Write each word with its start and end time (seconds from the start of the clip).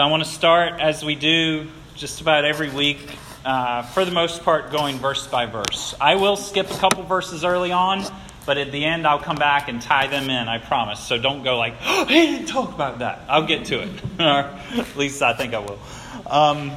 So 0.00 0.06
I 0.06 0.10
want 0.10 0.24
to 0.24 0.30
start, 0.30 0.80
as 0.80 1.04
we 1.04 1.14
do 1.14 1.66
just 1.94 2.22
about 2.22 2.46
every 2.46 2.70
week, 2.70 3.18
uh, 3.44 3.82
for 3.82 4.06
the 4.06 4.10
most 4.10 4.42
part, 4.44 4.70
going 4.72 4.96
verse 4.96 5.26
by 5.26 5.44
verse. 5.44 5.94
I 6.00 6.14
will 6.14 6.36
skip 6.36 6.70
a 6.70 6.78
couple 6.78 7.02
verses 7.02 7.44
early 7.44 7.70
on, 7.70 8.06
but 8.46 8.56
at 8.56 8.72
the 8.72 8.82
end, 8.82 9.06
I'll 9.06 9.18
come 9.18 9.36
back 9.36 9.68
and 9.68 9.82
tie 9.82 10.06
them 10.06 10.30
in, 10.30 10.48
I 10.48 10.56
promise. 10.56 11.00
So 11.00 11.18
don't 11.18 11.42
go 11.42 11.58
like, 11.58 11.74
oh, 11.82 12.06
he 12.06 12.14
didn't 12.14 12.46
talk 12.46 12.72
about 12.72 13.00
that. 13.00 13.20
I'll 13.28 13.44
get 13.44 13.66
to 13.66 13.82
it. 13.82 13.90
at 14.18 14.96
least 14.96 15.20
I 15.20 15.34
think 15.34 15.52
I 15.52 15.58
will. 15.58 15.78
Um, 16.26 16.72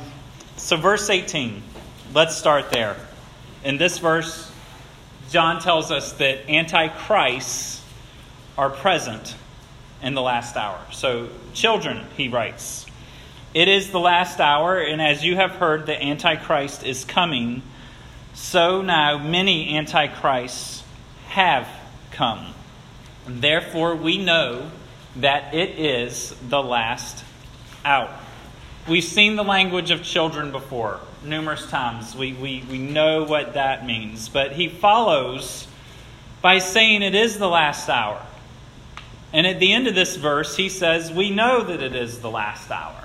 so, 0.57 0.75
verse 0.75 1.09
18, 1.09 1.63
let's 2.13 2.35
start 2.35 2.71
there. 2.71 2.97
In 3.63 3.77
this 3.77 3.99
verse, 3.99 4.51
John 5.29 5.61
tells 5.61 5.91
us 5.91 6.11
that 6.17 6.49
antichrists 6.49 7.81
are 8.57 8.69
present 8.69 9.33
in 10.01 10.13
the 10.13 10.21
last 10.21 10.57
hour. 10.57 10.81
So, 10.91 11.29
children, 11.53 12.05
he 12.17 12.27
writes, 12.27 12.82
it 13.53 13.67
is 13.67 13.91
the 13.91 13.99
last 13.99 14.39
hour, 14.39 14.79
and 14.79 15.01
as 15.01 15.23
you 15.23 15.35
have 15.35 15.51
heard, 15.51 15.85
the 15.85 16.01
Antichrist 16.01 16.83
is 16.83 17.05
coming. 17.05 17.61
So 18.33 18.81
now 18.81 19.17
many 19.17 19.77
Antichrists 19.77 20.83
have 21.27 21.67
come. 22.11 22.53
Therefore, 23.27 23.95
we 23.95 24.17
know 24.17 24.71
that 25.17 25.53
it 25.53 25.77
is 25.77 26.35
the 26.49 26.61
last 26.61 27.23
hour. 27.85 28.09
We've 28.87 29.03
seen 29.03 29.35
the 29.35 29.43
language 29.43 29.91
of 29.91 30.03
children 30.03 30.51
before 30.51 30.99
numerous 31.23 31.65
times. 31.67 32.15
We, 32.15 32.33
we, 32.33 32.65
we 32.69 32.79
know 32.79 33.23
what 33.23 33.53
that 33.53 33.85
means. 33.85 34.29
But 34.29 34.53
he 34.53 34.67
follows 34.67 35.67
by 36.41 36.59
saying 36.59 37.01
it 37.01 37.15
is 37.15 37.37
the 37.37 37.47
last 37.47 37.87
hour. 37.87 38.21
And 39.31 39.47
at 39.47 39.59
the 39.59 39.73
end 39.73 39.87
of 39.87 39.95
this 39.95 40.15
verse, 40.15 40.57
he 40.57 40.69
says, 40.69 41.11
We 41.11 41.29
know 41.29 41.63
that 41.63 41.81
it 41.81 41.95
is 41.95 42.19
the 42.19 42.29
last 42.29 42.69
hour. 42.69 43.02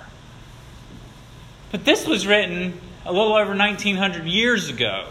But 1.71 1.85
this 1.85 2.07
was 2.07 2.27
written 2.27 2.81
a 3.05 3.13
little 3.13 3.35
over 3.35 3.55
1900 3.55 4.27
years 4.27 4.71
ago. 4.71 5.07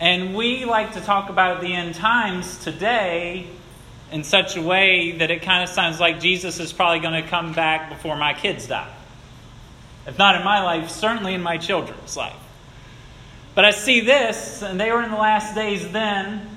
And 0.00 0.34
we 0.34 0.64
like 0.64 0.94
to 0.94 1.00
talk 1.00 1.30
about 1.30 1.60
the 1.60 1.72
end 1.72 1.94
times 1.94 2.58
today 2.58 3.46
in 4.10 4.24
such 4.24 4.56
a 4.56 4.62
way 4.62 5.12
that 5.12 5.30
it 5.30 5.42
kind 5.42 5.62
of 5.62 5.68
sounds 5.68 6.00
like 6.00 6.18
Jesus 6.18 6.58
is 6.58 6.72
probably 6.72 6.98
going 6.98 7.22
to 7.22 7.28
come 7.28 7.52
back 7.52 7.88
before 7.88 8.16
my 8.16 8.34
kids 8.34 8.66
die. 8.66 8.92
If 10.06 10.18
not 10.18 10.34
in 10.34 10.44
my 10.44 10.62
life, 10.62 10.90
certainly 10.90 11.34
in 11.34 11.42
my 11.42 11.58
children's 11.58 12.16
life. 12.16 12.34
But 13.54 13.64
I 13.64 13.70
see 13.70 14.00
this, 14.00 14.62
and 14.62 14.80
they 14.80 14.90
were 14.90 15.02
in 15.02 15.10
the 15.10 15.16
last 15.16 15.54
days 15.54 15.92
then, 15.92 16.48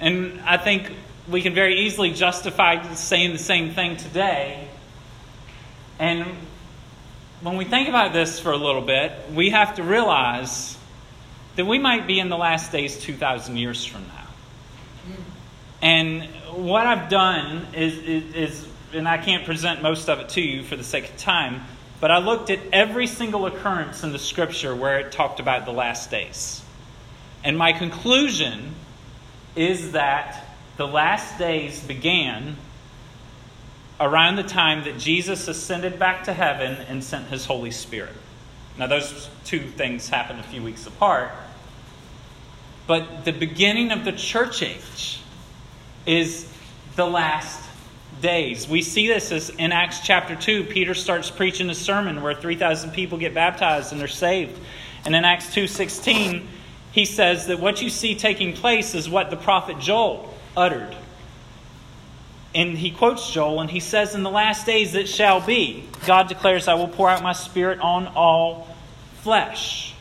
and 0.00 0.40
I 0.40 0.56
think 0.56 0.92
we 1.28 1.42
can 1.42 1.54
very 1.54 1.80
easily 1.82 2.12
justify 2.12 2.94
saying 2.94 3.32
the 3.32 3.38
same 3.38 3.70
thing 3.70 3.96
today. 3.96 4.66
And 5.98 6.26
when 7.40 7.56
we 7.56 7.64
think 7.64 7.88
about 7.88 8.12
this 8.12 8.40
for 8.40 8.50
a 8.50 8.56
little 8.56 8.82
bit, 8.82 9.12
we 9.32 9.50
have 9.50 9.76
to 9.76 9.82
realize 9.82 10.76
that 11.56 11.66
we 11.66 11.78
might 11.78 12.06
be 12.06 12.18
in 12.18 12.28
the 12.28 12.36
last 12.36 12.72
days 12.72 12.98
2,000 12.98 13.56
years 13.56 13.84
from 13.84 14.02
now. 14.08 14.26
And 15.80 16.24
what 16.52 16.86
I've 16.86 17.08
done 17.08 17.66
is, 17.72 17.98
is, 17.98 18.34
is, 18.34 18.68
and 18.92 19.06
I 19.06 19.18
can't 19.18 19.44
present 19.44 19.82
most 19.82 20.08
of 20.08 20.18
it 20.18 20.30
to 20.30 20.40
you 20.40 20.64
for 20.64 20.74
the 20.74 20.82
sake 20.82 21.10
of 21.10 21.16
time, 21.16 21.62
but 22.00 22.10
I 22.10 22.18
looked 22.18 22.50
at 22.50 22.58
every 22.72 23.06
single 23.06 23.46
occurrence 23.46 24.02
in 24.02 24.12
the 24.12 24.18
scripture 24.18 24.74
where 24.74 24.98
it 24.98 25.12
talked 25.12 25.38
about 25.38 25.64
the 25.64 25.72
last 25.72 26.10
days. 26.10 26.62
And 27.44 27.56
my 27.56 27.72
conclusion 27.72 28.74
is 29.54 29.92
that 29.92 30.56
the 30.76 30.86
last 30.86 31.38
days 31.38 31.82
began 31.82 32.56
around 34.00 34.36
the 34.36 34.42
time 34.42 34.84
that 34.84 34.98
Jesus 34.98 35.48
ascended 35.48 35.98
back 35.98 36.24
to 36.24 36.32
heaven 36.32 36.74
and 36.88 37.02
sent 37.02 37.28
his 37.28 37.46
Holy 37.46 37.70
Spirit. 37.70 38.14
Now, 38.78 38.86
those 38.86 39.28
two 39.44 39.60
things 39.60 40.08
happened 40.08 40.40
a 40.40 40.44
few 40.44 40.62
weeks 40.62 40.86
apart. 40.86 41.32
But 42.86 43.24
the 43.24 43.32
beginning 43.32 43.90
of 43.90 44.04
the 44.04 44.12
church 44.12 44.62
age 44.62 45.20
is 46.06 46.50
the 46.96 47.06
last 47.06 47.68
days. 48.22 48.68
We 48.68 48.82
see 48.82 49.08
this 49.08 49.32
as 49.32 49.50
in 49.50 49.72
Acts 49.72 50.00
chapter 50.00 50.36
2. 50.36 50.64
Peter 50.64 50.94
starts 50.94 51.30
preaching 51.30 51.68
a 51.70 51.74
sermon 51.74 52.22
where 52.22 52.34
3,000 52.34 52.92
people 52.92 53.18
get 53.18 53.34
baptized 53.34 53.92
and 53.92 54.00
they're 54.00 54.08
saved. 54.08 54.58
And 55.04 55.14
in 55.14 55.24
Acts 55.24 55.54
2.16, 55.54 56.46
he 56.92 57.04
says 57.04 57.48
that 57.48 57.60
what 57.60 57.82
you 57.82 57.90
see 57.90 58.14
taking 58.14 58.54
place 58.54 58.94
is 58.94 59.08
what 59.08 59.30
the 59.30 59.36
prophet 59.36 59.78
Joel 59.78 60.32
uttered 60.56 60.96
and 62.54 62.78
he 62.78 62.90
quotes 62.90 63.30
Joel, 63.30 63.60
and 63.60 63.70
he 63.70 63.80
says, 63.80 64.14
In 64.14 64.22
the 64.22 64.30
last 64.30 64.64
days 64.64 64.94
it 64.94 65.08
shall 65.08 65.40
be, 65.40 65.84
God 66.06 66.28
declares, 66.28 66.66
I 66.66 66.74
will 66.74 66.88
pour 66.88 67.08
out 67.08 67.22
my 67.22 67.34
spirit 67.34 67.80
on 67.80 68.06
all 68.08 68.74
flesh. 69.20 69.94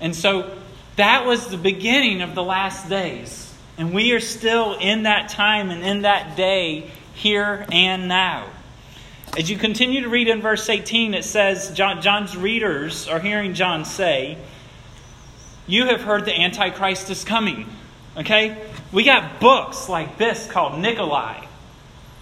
And 0.00 0.14
so 0.14 0.56
that 0.96 1.26
was 1.26 1.48
the 1.48 1.58
beginning 1.58 2.22
of 2.22 2.34
the 2.34 2.42
last 2.42 2.88
days. 2.88 3.54
And 3.76 3.92
we 3.94 4.12
are 4.12 4.20
still 4.20 4.76
in 4.78 5.04
that 5.04 5.28
time 5.28 5.70
and 5.70 5.84
in 5.84 6.02
that 6.02 6.36
day, 6.36 6.90
here 7.14 7.66
and 7.70 8.08
now. 8.08 8.48
As 9.36 9.50
you 9.50 9.58
continue 9.58 10.00
to 10.02 10.08
read 10.08 10.28
in 10.28 10.40
verse 10.40 10.68
18, 10.68 11.14
it 11.14 11.24
says, 11.24 11.70
John, 11.72 12.00
John's 12.00 12.36
readers 12.36 13.06
are 13.08 13.20
hearing 13.20 13.54
John 13.54 13.84
say, 13.84 14.38
You 15.66 15.86
have 15.86 16.00
heard 16.00 16.24
the 16.24 16.34
Antichrist 16.34 17.10
is 17.10 17.24
coming. 17.24 17.68
Okay? 18.16 18.56
We 18.90 19.04
got 19.04 19.38
books 19.38 19.88
like 19.88 20.16
this 20.16 20.50
called 20.50 20.72
Nicolae 20.72 21.47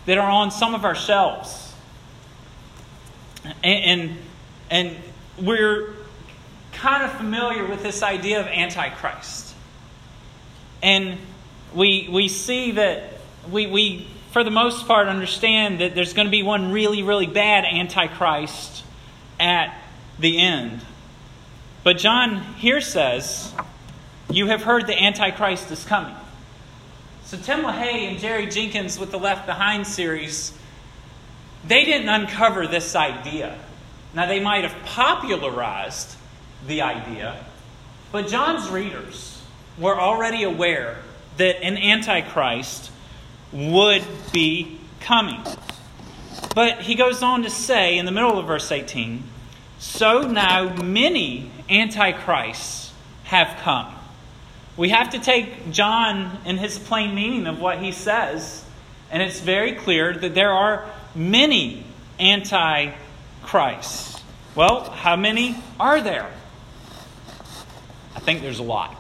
that 0.07 0.19
are 0.19 0.31
on 0.31 0.51
some 0.51 0.75
of 0.75 0.85
our 0.85 0.95
shelves. 0.95 1.75
And, 3.63 4.01
and, 4.01 4.19
and 4.71 4.97
we're 5.41 5.95
kind 6.73 7.03
of 7.03 7.13
familiar 7.13 7.67
with 7.67 7.83
this 7.83 8.03
idea 8.03 8.41
of 8.41 8.47
Antichrist. 8.47 9.55
And 10.83 11.19
we, 11.75 12.09
we 12.11 12.29
see 12.29 12.73
that 12.73 13.15
we, 13.51 13.67
we, 13.67 14.09
for 14.31 14.45
the 14.45 14.51
most 14.51 14.87
part, 14.87 15.09
understand 15.09 15.81
that 15.81 15.95
there's 15.95 16.13
going 16.13 16.27
to 16.27 16.31
be 16.31 16.43
one 16.43 16.73
really, 16.73 17.03
really 17.03 17.27
bad 17.27 17.65
Antichrist 17.65 18.85
at 19.39 19.77
the 20.19 20.41
end. 20.41 20.81
But 21.85 21.99
John 21.99 22.43
here 22.55 22.81
says, 22.81 23.53
You 24.31 24.47
have 24.47 24.63
heard 24.63 24.87
the 24.87 25.01
Antichrist 25.01 25.71
is 25.71 25.85
coming. 25.85 26.15
So 27.27 27.37
Tim 27.37 27.63
LaHaye 27.63 28.09
and 28.09 28.21
Jerry 28.21 28.47
Jenkins 28.47 29.01
with 29.01 29.11
the 29.11 29.19
Left 29.19 29.47
Behind 29.47 29.85
series, 29.85 30.53
they 31.67 31.85
didn't 31.85 32.09
uncover 32.09 32.69
this 32.69 32.95
idea. 32.95 33.59
Now 34.15 34.27
they 34.27 34.39
might 34.39 34.63
have 34.63 34.77
popularized 34.85 36.15
the 36.69 36.83
idea, 36.83 37.45
but 38.13 38.29
John's 38.29 38.69
readers 38.69 39.43
were 39.77 39.99
already 39.99 40.45
aware 40.45 40.99
that 41.39 41.61
an 41.65 41.77
antichrist 41.77 42.93
would 43.51 44.05
be 44.33 44.79
coming. 45.01 45.41
But 46.55 46.83
he 46.83 46.95
goes 46.95 47.25
on 47.25 47.43
to 47.43 47.51
say 47.51 47.99
in 47.99 48.07
the 48.07 48.13
middle 48.13 48.39
of 48.39 48.47
verse 48.47 48.71
18, 48.71 49.25
so 49.81 50.23
now 50.23 50.73
many 50.77 51.51
antichrists 51.69 52.93
have 53.25 53.59
come. 53.63 53.96
We 54.77 54.91
have 54.91 55.11
to 55.11 55.19
take 55.19 55.71
John 55.73 56.39
in 56.45 56.59
his 56.59 56.79
plain 56.79 57.15
meaning 57.15 57.47
of 57.47 57.61
what 57.61 57.79
he 57.79 57.93
says, 57.93 58.63
and 59.11 59.23
it's 59.23 59.41
very 59.41 59.73
clear 59.73 60.13
that 60.13 60.35
there 60.35 60.51
are 60.51 60.91
many 61.15 61.85
anti-Christs. 62.19 62.93
Well, 64.55 64.91
how 64.91 65.17
many 65.17 65.57
are 65.81 66.01
there? 66.01 66.31
I 68.15 68.21
think 68.21 68.43
there's 68.43 68.59
a 68.59 68.63
lot. 68.65 68.95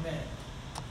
Amen. 0.00 0.18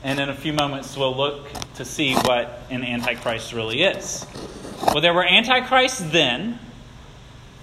And 0.04 0.20
in 0.20 0.30
a 0.30 0.36
few 0.36 0.54
moments, 0.54 0.96
we'll 0.96 1.16
look 1.16 1.50
to 1.76 1.84
see 1.84 2.14
what 2.14 2.62
an 2.70 2.84
antichrist 2.84 3.52
really 3.52 3.84
is. 3.84 4.26
Well, 4.88 5.02
there 5.02 5.14
were 5.14 5.26
antichrists 5.26 6.00
then, 6.00 6.60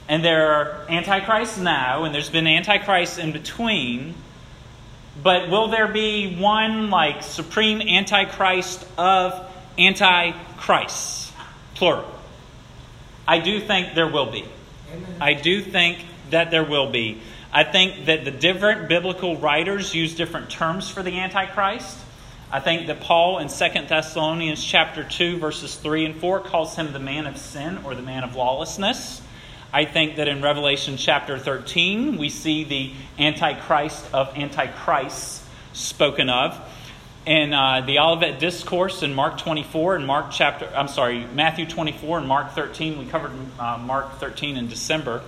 and 0.09 0.25
there 0.25 0.53
are 0.53 0.87
antichrists 0.89 1.57
now, 1.59 2.05
and 2.05 2.15
there's 2.15 2.31
been 2.31 2.47
antichrists 2.47 3.19
in 3.19 3.33
between. 3.33 4.15
But 5.23 5.51
will 5.51 5.69
there 5.69 5.89
be 5.89 6.37
one 6.37 6.91
like 6.91 7.23
supreme 7.23 7.81
antichrist 7.81 8.87
of 8.97 9.47
antichrists? 9.79 11.33
Plural. 11.75 12.11
I 13.27 13.39
do 13.39 13.61
think 13.61 13.95
there 13.95 14.09
will 14.09 14.31
be. 14.31 14.45
Amen. 14.93 15.17
I 15.21 15.35
do 15.35 15.63
think 15.63 15.99
that 16.31 16.51
there 16.51 16.65
will 16.65 16.91
be. 16.91 17.21
I 17.53 17.65
think 17.65 18.07
that 18.07 18.25
the 18.25 18.31
different 18.31 18.89
biblical 18.89 19.37
writers 19.37 19.95
use 19.95 20.15
different 20.15 20.51
terms 20.51 20.89
for 20.89 21.03
the 21.03 21.19
antichrist. 21.19 21.99
I 22.53 22.61
think 22.61 22.89
that 22.89 23.01
Paul 23.01 23.39
in 23.39 23.49
2 23.49 23.55
Thessalonians 23.89 24.65
chapter 24.65 25.05
2 25.05 25.39
verses 25.39 25.77
3 25.77 26.07
and 26.07 26.17
4 26.17 26.41
calls 26.41 26.77
him 26.77 26.93
the 26.93 26.99
man 26.99 27.27
of 27.27 27.37
sin 27.39 27.79
or 27.85 27.95
the 27.95 28.03
man 28.03 28.25
of 28.25 28.35
lawlessness. 28.35 29.23
I 29.73 29.85
think 29.85 30.17
that 30.17 30.27
in 30.27 30.43
Revelation 30.43 30.97
chapter 30.97 31.39
13, 31.39 32.19
we 32.19 32.29
see 32.29 32.65
the 32.65 32.93
Antichrist 33.23 34.05
of 34.13 34.37
Antichrists 34.37 35.47
spoken 35.73 36.29
of. 36.29 36.59
in 37.25 37.53
uh, 37.53 37.83
the 37.83 37.99
Olivet 37.99 38.41
Discourse 38.41 39.03
in 39.03 39.15
Mark 39.15 39.39
24 39.39 39.97
and 39.97 40.07
Mark 40.07 40.33
chapter, 40.33 40.69
I'm 40.75 40.89
sorry, 40.89 41.25
Matthew 41.35 41.67
24 41.67 42.19
and 42.19 42.27
Mark 42.27 42.53
13. 42.53 42.99
We 42.99 43.05
covered 43.05 43.31
uh, 43.61 43.79
Mark 43.79 44.19
13 44.19 44.57
in 44.57 44.67
December. 44.69 45.23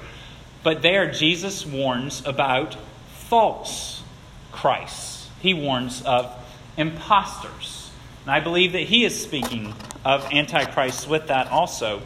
But 0.64 0.82
there, 0.82 1.12
Jesus 1.12 1.64
warns 1.64 2.26
about 2.26 2.76
false 3.14 4.02
Christs. 4.50 5.28
He 5.40 5.54
warns 5.54 6.02
of 6.02 6.34
imposters. 6.76 7.90
And 8.24 8.30
I 8.30 8.40
believe 8.40 8.72
that 8.72 8.84
he 8.84 9.04
is 9.04 9.20
speaking 9.20 9.74
of 10.04 10.24
Antichrist 10.32 11.08
with 11.08 11.28
that 11.28 11.48
also. 11.48 12.02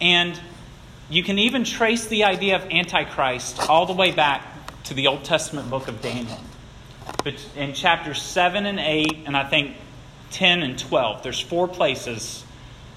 And 0.00 0.38
you 1.10 1.22
can 1.22 1.38
even 1.38 1.64
trace 1.64 2.06
the 2.06 2.24
idea 2.24 2.56
of 2.56 2.70
Antichrist 2.70 3.68
all 3.68 3.86
the 3.86 3.94
way 3.94 4.12
back 4.12 4.44
to 4.84 4.94
the 4.94 5.06
Old 5.06 5.24
Testament 5.24 5.70
book 5.70 5.88
of 5.88 6.02
Daniel. 6.02 6.38
But 7.24 7.34
in 7.56 7.72
chapters 7.72 8.20
7 8.20 8.66
and 8.66 8.78
8, 8.78 9.24
and 9.26 9.36
I 9.36 9.44
think 9.44 9.76
10 10.32 10.62
and 10.62 10.78
12, 10.78 11.22
there's 11.22 11.40
four 11.40 11.66
places 11.66 12.44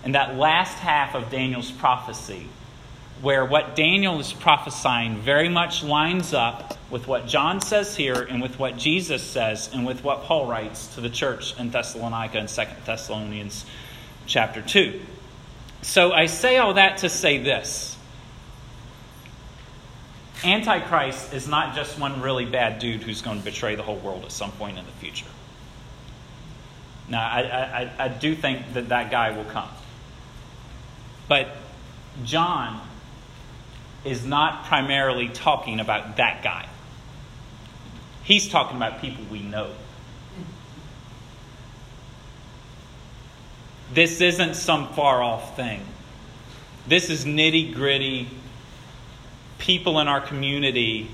in 0.03 0.13
that 0.13 0.35
last 0.35 0.77
half 0.77 1.15
of 1.15 1.29
Daniel's 1.29 1.71
prophecy 1.71 2.47
where 3.21 3.45
what 3.45 3.75
Daniel 3.75 4.19
is 4.19 4.33
prophesying 4.33 5.17
very 5.17 5.47
much 5.47 5.83
lines 5.83 6.33
up 6.33 6.77
with 6.89 7.07
what 7.07 7.27
John 7.27 7.61
says 7.61 7.95
here 7.95 8.23
and 8.23 8.41
with 8.41 8.57
what 8.57 8.77
Jesus 8.77 9.21
says 9.21 9.69
and 9.71 9.85
with 9.85 10.03
what 10.03 10.23
Paul 10.23 10.47
writes 10.47 10.95
to 10.95 11.01
the 11.01 11.09
church 11.09 11.57
in 11.59 11.69
Thessalonica 11.69 12.39
and 12.39 12.49
2 12.49 12.63
Thessalonians 12.85 13.65
chapter 14.25 14.61
2. 14.61 14.99
So 15.83 16.11
I 16.11 16.25
say 16.25 16.57
all 16.57 16.73
that 16.73 16.97
to 16.99 17.09
say 17.09 17.37
this 17.37 17.90
Antichrist 20.43 21.33
is 21.33 21.47
not 21.47 21.75
just 21.75 21.99
one 21.99 22.21
really 22.21 22.45
bad 22.45 22.79
dude 22.79 23.03
who's 23.03 23.21
going 23.21 23.37
to 23.37 23.45
betray 23.45 23.75
the 23.75 23.83
whole 23.83 23.97
world 23.97 24.23
at 24.23 24.31
some 24.31 24.51
point 24.53 24.77
in 24.77 24.85
the 24.85 24.91
future. 24.93 25.27
Now, 27.07 27.27
I, 27.27 27.41
I, 27.99 28.05
I 28.05 28.07
do 28.07 28.33
think 28.33 28.73
that 28.73 28.89
that 28.89 29.11
guy 29.11 29.35
will 29.35 29.45
come. 29.45 29.69
But 31.27 31.49
John 32.23 32.81
is 34.03 34.25
not 34.25 34.65
primarily 34.65 35.29
talking 35.29 35.79
about 35.79 36.17
that 36.17 36.41
guy. 36.43 36.67
He's 38.23 38.49
talking 38.49 38.77
about 38.77 39.01
people 39.01 39.23
we 39.29 39.41
know. 39.41 39.71
This 43.93 44.21
isn't 44.21 44.55
some 44.55 44.87
far 44.93 45.21
off 45.21 45.55
thing. 45.55 45.81
This 46.87 47.09
is 47.09 47.25
nitty 47.25 47.73
gritty 47.73 48.29
people 49.61 49.99
in 49.99 50.07
our 50.07 50.19
community 50.19 51.07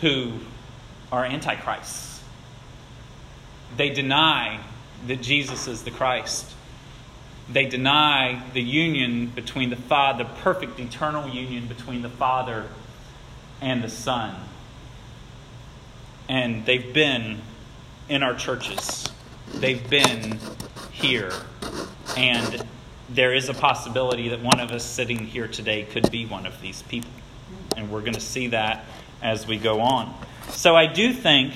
who 0.00 0.32
are 1.12 1.24
antichrists. 1.24 2.22
They 3.76 3.90
deny 3.90 4.60
that 5.06 5.20
Jesus 5.20 5.68
is 5.68 5.82
the 5.82 5.90
Christ. 5.90 6.50
They 7.50 7.66
deny 7.66 8.42
the 8.54 8.62
union 8.62 9.26
between 9.26 9.68
the 9.68 9.76
Father, 9.76 10.24
the 10.24 10.30
perfect 10.40 10.80
eternal 10.80 11.28
union 11.28 11.66
between 11.66 12.00
the 12.00 12.08
Father 12.08 12.66
and 13.60 13.84
the 13.84 13.90
Son. 13.90 14.34
And 16.30 16.64
they've 16.64 16.94
been 16.94 17.42
in 18.08 18.22
our 18.22 18.34
churches. 18.34 19.06
They've 19.54 19.88
been 19.88 20.40
here. 20.92 21.32
And 22.16 22.66
there 23.08 23.32
is 23.32 23.48
a 23.48 23.54
possibility 23.54 24.28
that 24.30 24.40
one 24.40 24.60
of 24.60 24.70
us 24.72 24.84
sitting 24.84 25.18
here 25.18 25.48
today 25.48 25.84
could 25.84 26.10
be 26.10 26.26
one 26.26 26.46
of 26.46 26.60
these 26.60 26.82
people. 26.82 27.10
And 27.76 27.90
we're 27.90 28.00
going 28.00 28.14
to 28.14 28.20
see 28.20 28.48
that 28.48 28.84
as 29.22 29.46
we 29.46 29.58
go 29.58 29.80
on. 29.80 30.14
So 30.48 30.74
I 30.74 30.86
do 30.86 31.12
think 31.12 31.54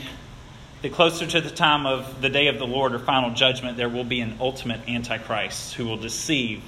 that 0.82 0.93
closer 0.93 1.26
to 1.26 1.41
the 1.41 1.50
time 1.50 1.87
of 1.87 2.23
the 2.23 2.29
day 2.29 2.47
of 2.49 2.58
the 2.58 2.67
Lord 2.67 2.94
or 2.94 2.99
final 2.99 3.31
judgment, 3.31 3.76
there 3.76 3.88
will 3.88 4.05
be 4.05 4.20
an 4.20 4.37
ultimate 4.41 4.88
Antichrist 4.88 5.75
who 5.75 5.87
will 5.87 5.97
deceive 5.97 6.62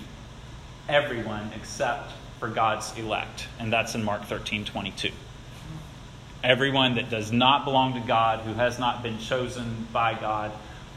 everyone 0.88 1.50
except 1.54 2.12
for 2.38 2.48
God's 2.48 2.96
elect. 2.98 3.46
And 3.58 3.72
that's 3.72 3.94
in 3.94 4.04
Mark 4.04 4.24
13 4.24 4.64
22. 4.64 5.10
Everyone 6.42 6.96
that 6.96 7.08
does 7.08 7.30
not 7.30 7.64
belong 7.64 7.94
to 7.94 8.00
God, 8.00 8.40
who 8.40 8.54
has 8.54 8.78
not 8.78 9.02
been 9.02 9.18
chosen 9.18 9.86
by 9.92 10.14
God, 10.14 10.50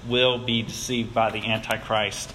will 0.07 0.39
be 0.39 0.63
deceived 0.63 1.13
by 1.13 1.29
the 1.29 1.45
Antichrist. 1.45 2.33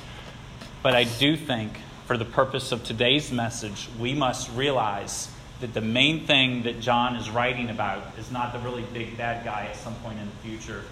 But 0.83 0.95
I 0.95 1.05
do 1.05 1.37
think, 1.37 1.73
for 2.07 2.17
the 2.17 2.25
purpose 2.25 2.73
of 2.73 2.83
today's 2.85 3.31
message, 3.31 3.89
we 3.99 4.15
must 4.15 4.51
realize 4.53 5.29
that 5.61 5.75
the 5.75 5.83
main 5.83 6.27
thing 6.27 6.63
that 6.63 6.81
John 6.81 7.17
is 7.17 7.29
writing 7.29 7.69
about 7.69 8.03
is 8.19 8.31
not 8.31 8.55
the 8.55 8.59
really 8.61 8.85
big 8.95 9.19
bad 9.19 9.45
guy 9.45 9.67
at 9.67 9.77
some 9.77 9.95
point 9.97 10.19
in 10.19 10.25
the 10.25 10.37
future, 10.49 10.83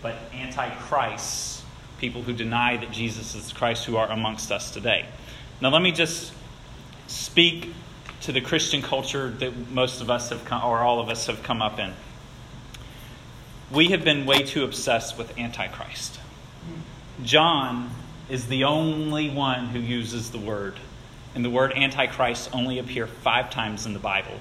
but 0.00 0.14
antichrists, 0.32 1.62
people 1.98 2.22
who 2.22 2.32
deny 2.32 2.78
that 2.78 2.90
Jesus 2.90 3.34
is 3.34 3.52
Christ 3.52 3.84
who 3.84 3.96
are 3.96 4.10
amongst 4.10 4.50
us 4.50 4.70
today. 4.70 5.04
Now, 5.60 5.68
let 5.68 5.82
me 5.82 5.92
just 5.92 6.32
speak 7.06 7.74
to 8.22 8.32
the 8.32 8.40
Christian 8.40 8.80
culture 8.80 9.28
that 9.28 9.70
most 9.70 10.00
of 10.00 10.08
us 10.08 10.30
have 10.30 10.46
come, 10.46 10.64
or 10.64 10.78
all 10.78 11.00
of 11.00 11.10
us 11.10 11.26
have 11.26 11.42
come 11.42 11.60
up 11.60 11.78
in. 11.78 11.92
We 13.70 13.88
have 13.88 14.04
been 14.04 14.24
way 14.24 14.42
too 14.42 14.64
obsessed 14.64 15.18
with 15.18 15.38
Antichrist. 15.38 16.18
John 17.22 17.90
is 18.28 18.46
the 18.46 18.64
only 18.64 19.30
one 19.30 19.66
who 19.66 19.78
uses 19.78 20.30
the 20.30 20.38
word. 20.38 20.74
And 21.34 21.44
the 21.44 21.50
word 21.50 21.72
Antichrist 21.72 22.50
only 22.52 22.78
appear 22.78 23.06
five 23.06 23.50
times 23.50 23.86
in 23.86 23.92
the 23.92 23.98
Bible. 23.98 24.38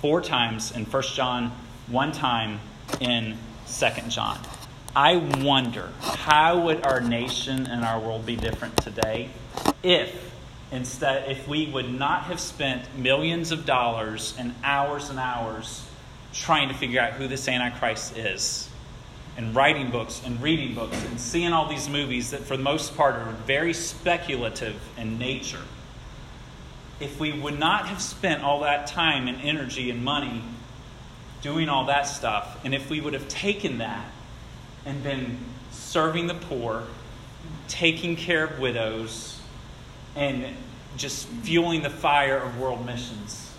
Four 0.00 0.20
times 0.20 0.72
in 0.72 0.84
1 0.84 1.02
John, 1.14 1.52
one 1.86 2.12
time 2.12 2.60
in 3.00 3.36
2 3.68 3.86
John. 4.08 4.38
I 4.96 5.16
wonder 5.16 5.90
how 6.00 6.62
would 6.62 6.84
our 6.84 7.00
nation 7.00 7.66
and 7.66 7.84
our 7.84 8.00
world 8.00 8.26
be 8.26 8.34
different 8.34 8.76
today 8.78 9.30
if 9.84 10.32
instead 10.72 11.30
if 11.30 11.46
we 11.46 11.66
would 11.66 11.92
not 11.92 12.24
have 12.24 12.40
spent 12.40 12.96
millions 12.96 13.52
of 13.52 13.64
dollars 13.64 14.34
and 14.38 14.54
hours 14.64 15.10
and 15.10 15.18
hours 15.18 15.86
trying 16.32 16.68
to 16.68 16.74
figure 16.74 17.00
out 17.00 17.12
who 17.12 17.28
this 17.28 17.46
antichrist 17.46 18.16
is 18.16 18.69
and 19.36 19.54
writing 19.54 19.90
books 19.90 20.22
and 20.24 20.40
reading 20.42 20.74
books 20.74 21.02
and 21.04 21.20
seeing 21.20 21.52
all 21.52 21.68
these 21.68 21.88
movies 21.88 22.30
that, 22.30 22.42
for 22.42 22.56
the 22.56 22.62
most 22.62 22.96
part, 22.96 23.14
are 23.14 23.32
very 23.46 23.72
speculative 23.72 24.76
in 24.98 25.18
nature. 25.18 25.62
If 26.98 27.18
we 27.18 27.32
would 27.32 27.58
not 27.58 27.88
have 27.88 28.02
spent 28.02 28.42
all 28.42 28.60
that 28.60 28.86
time 28.86 29.28
and 29.28 29.40
energy 29.42 29.90
and 29.90 30.04
money 30.04 30.42
doing 31.42 31.68
all 31.68 31.86
that 31.86 32.02
stuff, 32.02 32.58
and 32.64 32.74
if 32.74 32.90
we 32.90 33.00
would 33.00 33.14
have 33.14 33.28
taken 33.28 33.78
that 33.78 34.10
and 34.84 35.02
been 35.02 35.38
serving 35.70 36.26
the 36.26 36.34
poor, 36.34 36.84
taking 37.68 38.16
care 38.16 38.44
of 38.44 38.58
widows, 38.58 39.40
and 40.16 40.44
just 40.96 41.26
fueling 41.28 41.82
the 41.82 41.90
fire 41.90 42.36
of 42.36 42.58
world 42.58 42.84
missions, 42.84 43.50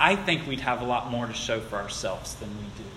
I 0.00 0.16
think 0.16 0.46
we'd 0.46 0.60
have 0.60 0.82
a 0.82 0.84
lot 0.84 1.10
more 1.10 1.26
to 1.26 1.32
show 1.32 1.60
for 1.60 1.76
ourselves 1.76 2.34
than 2.34 2.50
we 2.50 2.64
do. 2.76 2.88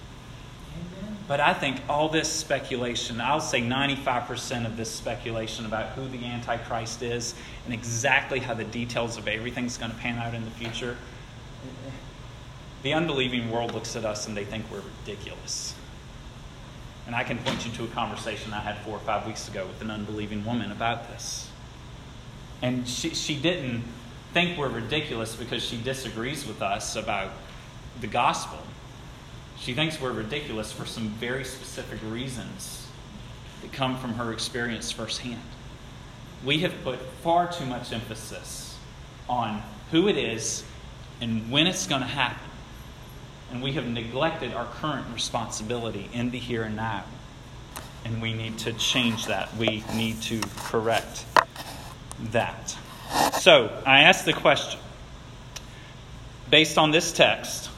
But 1.32 1.40
I 1.40 1.54
think 1.54 1.78
all 1.88 2.10
this 2.10 2.30
speculation, 2.30 3.22
I'll 3.22 3.40
say 3.40 3.62
95% 3.62 4.66
of 4.66 4.76
this 4.76 4.92
speculation 4.92 5.66
about 5.66 5.92
who 5.92 6.06
the 6.10 6.26
Antichrist 6.26 7.02
is 7.04 7.36
and 7.64 7.74
exactly 7.74 8.40
how 8.40 8.54
the 8.54 8.66
details 8.66 9.16
of 9.16 9.30
everything's 9.30 9.78
going 9.78 9.92
to 9.92 9.98
pan 10.00 10.20
out 10.20 10.34
in 10.34 10.44
the 10.44 10.52
future, 10.52 10.98
the 12.84 12.94
unbelieving 12.94 13.50
world 13.50 13.74
looks 13.74 13.96
at 13.96 14.04
us 14.04 14.28
and 14.28 14.36
they 14.36 14.44
think 14.44 14.66
we're 14.70 14.82
ridiculous. 15.00 15.74
And 17.08 17.16
I 17.16 17.24
can 17.24 17.38
point 17.38 17.66
you 17.66 17.72
to 17.76 17.86
a 17.86 17.88
conversation 17.96 18.52
I 18.52 18.60
had 18.60 18.80
four 18.80 18.98
or 18.98 19.00
five 19.00 19.26
weeks 19.26 19.48
ago 19.48 19.66
with 19.66 19.82
an 19.82 19.90
unbelieving 19.90 20.46
woman 20.46 20.70
about 20.70 21.08
this. 21.12 21.50
And 22.62 22.86
she, 22.86 23.12
she 23.12 23.40
didn't 23.40 23.86
think 24.34 24.58
we're 24.58 24.68
ridiculous 24.68 25.38
because 25.38 25.64
she 25.64 25.78
disagrees 25.78 26.46
with 26.46 26.62
us 26.62 26.98
about 26.98 27.32
the 28.02 28.08
gospel. 28.08 28.60
She 29.62 29.76
thinks 29.76 30.02
we're 30.02 30.12
ridiculous 30.12 30.72
for 30.72 30.88
some 30.88 31.10
very 31.10 31.46
specific 31.46 32.00
reasons 32.12 32.88
that 33.62 33.72
come 33.72 33.96
from 34.00 34.16
her 34.16 34.34
experience 34.34 34.92
firsthand. 34.92 35.40
We 36.44 36.60
have 36.60 36.74
put 36.84 37.00
far 37.22 37.52
too 37.52 37.68
much 37.68 37.94
emphasis 37.94 38.76
on 39.30 39.62
who 39.92 40.08
it 40.08 40.18
is 40.18 40.64
and 41.22 41.52
when 41.52 41.68
it's 41.68 41.86
going 41.86 42.02
to 42.02 42.08
happen. 42.08 42.50
And 43.52 43.62
we 43.62 43.74
have 43.74 43.86
neglected 43.86 44.54
our 44.54 44.66
current 44.66 45.06
responsibility 45.14 46.10
in 46.12 46.32
the 46.32 46.40
here 46.40 46.64
and 46.64 46.76
now. 46.76 47.04
And 48.04 48.20
we 48.20 48.34
need 48.34 48.58
to 48.60 48.74
change 48.74 49.28
that. 49.28 49.56
We 49.58 49.84
need 49.94 50.24
to 50.24 50.42
correct 50.58 51.26
that. 52.32 52.76
So, 53.40 53.72
I 53.86 54.02
ask 54.02 54.26
the 54.26 54.34
question 54.34 54.80
based 56.50 56.80
on 56.80 56.90
this 56.90 57.12
text 57.12 57.71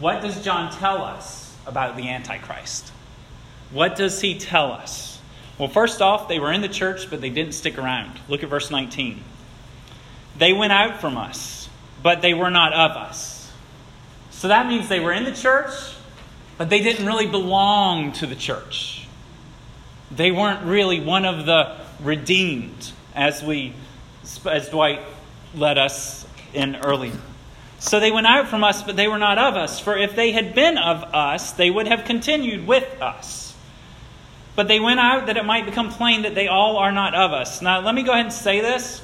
what 0.00 0.22
does 0.22 0.42
John 0.42 0.72
tell 0.72 1.02
us 1.02 1.56
about 1.66 1.96
the 1.96 2.08
Antichrist? 2.08 2.92
What 3.70 3.96
does 3.96 4.20
he 4.20 4.38
tell 4.38 4.72
us? 4.72 5.20
Well, 5.58 5.68
first 5.68 6.02
off, 6.02 6.28
they 6.28 6.38
were 6.38 6.52
in 6.52 6.60
the 6.60 6.68
church, 6.68 7.08
but 7.08 7.20
they 7.20 7.30
didn't 7.30 7.52
stick 7.52 7.78
around. 7.78 8.18
Look 8.28 8.42
at 8.42 8.48
verse 8.48 8.70
19. 8.70 9.22
They 10.38 10.52
went 10.52 10.72
out 10.72 11.00
from 11.00 11.16
us, 11.16 11.68
but 12.02 12.20
they 12.20 12.34
were 12.34 12.50
not 12.50 12.72
of 12.72 12.92
us. 12.92 13.50
So 14.30 14.48
that 14.48 14.66
means 14.66 14.88
they 14.88 15.00
were 15.00 15.12
in 15.12 15.24
the 15.24 15.32
church, 15.32 15.72
but 16.58 16.68
they 16.68 16.82
didn't 16.82 17.06
really 17.06 17.26
belong 17.26 18.12
to 18.12 18.26
the 18.26 18.34
church. 18.34 19.08
They 20.10 20.30
weren't 20.30 20.64
really 20.64 21.00
one 21.00 21.24
of 21.24 21.46
the 21.46 21.76
redeemed, 22.02 22.92
as 23.14 23.42
we 23.42 23.72
as 24.44 24.68
Dwight 24.68 25.00
led 25.54 25.78
us 25.78 26.26
in 26.52 26.76
earlier. 26.76 27.18
So 27.86 28.00
they 28.00 28.10
went 28.10 28.26
out 28.26 28.48
from 28.48 28.64
us, 28.64 28.82
but 28.82 28.96
they 28.96 29.06
were 29.06 29.18
not 29.18 29.38
of 29.38 29.54
us. 29.54 29.78
For 29.78 29.96
if 29.96 30.16
they 30.16 30.32
had 30.32 30.54
been 30.56 30.76
of 30.76 31.04
us, 31.14 31.52
they 31.52 31.70
would 31.70 31.86
have 31.86 32.04
continued 32.04 32.66
with 32.66 33.00
us. 33.00 33.54
But 34.56 34.66
they 34.66 34.80
went 34.80 34.98
out 34.98 35.26
that 35.26 35.36
it 35.36 35.44
might 35.44 35.66
become 35.66 35.90
plain 35.90 36.22
that 36.22 36.34
they 36.34 36.48
all 36.48 36.78
are 36.78 36.90
not 36.90 37.14
of 37.14 37.32
us. 37.32 37.62
Now, 37.62 37.80
let 37.80 37.94
me 37.94 38.02
go 38.02 38.10
ahead 38.10 38.24
and 38.24 38.34
say 38.34 38.60
this. 38.60 39.00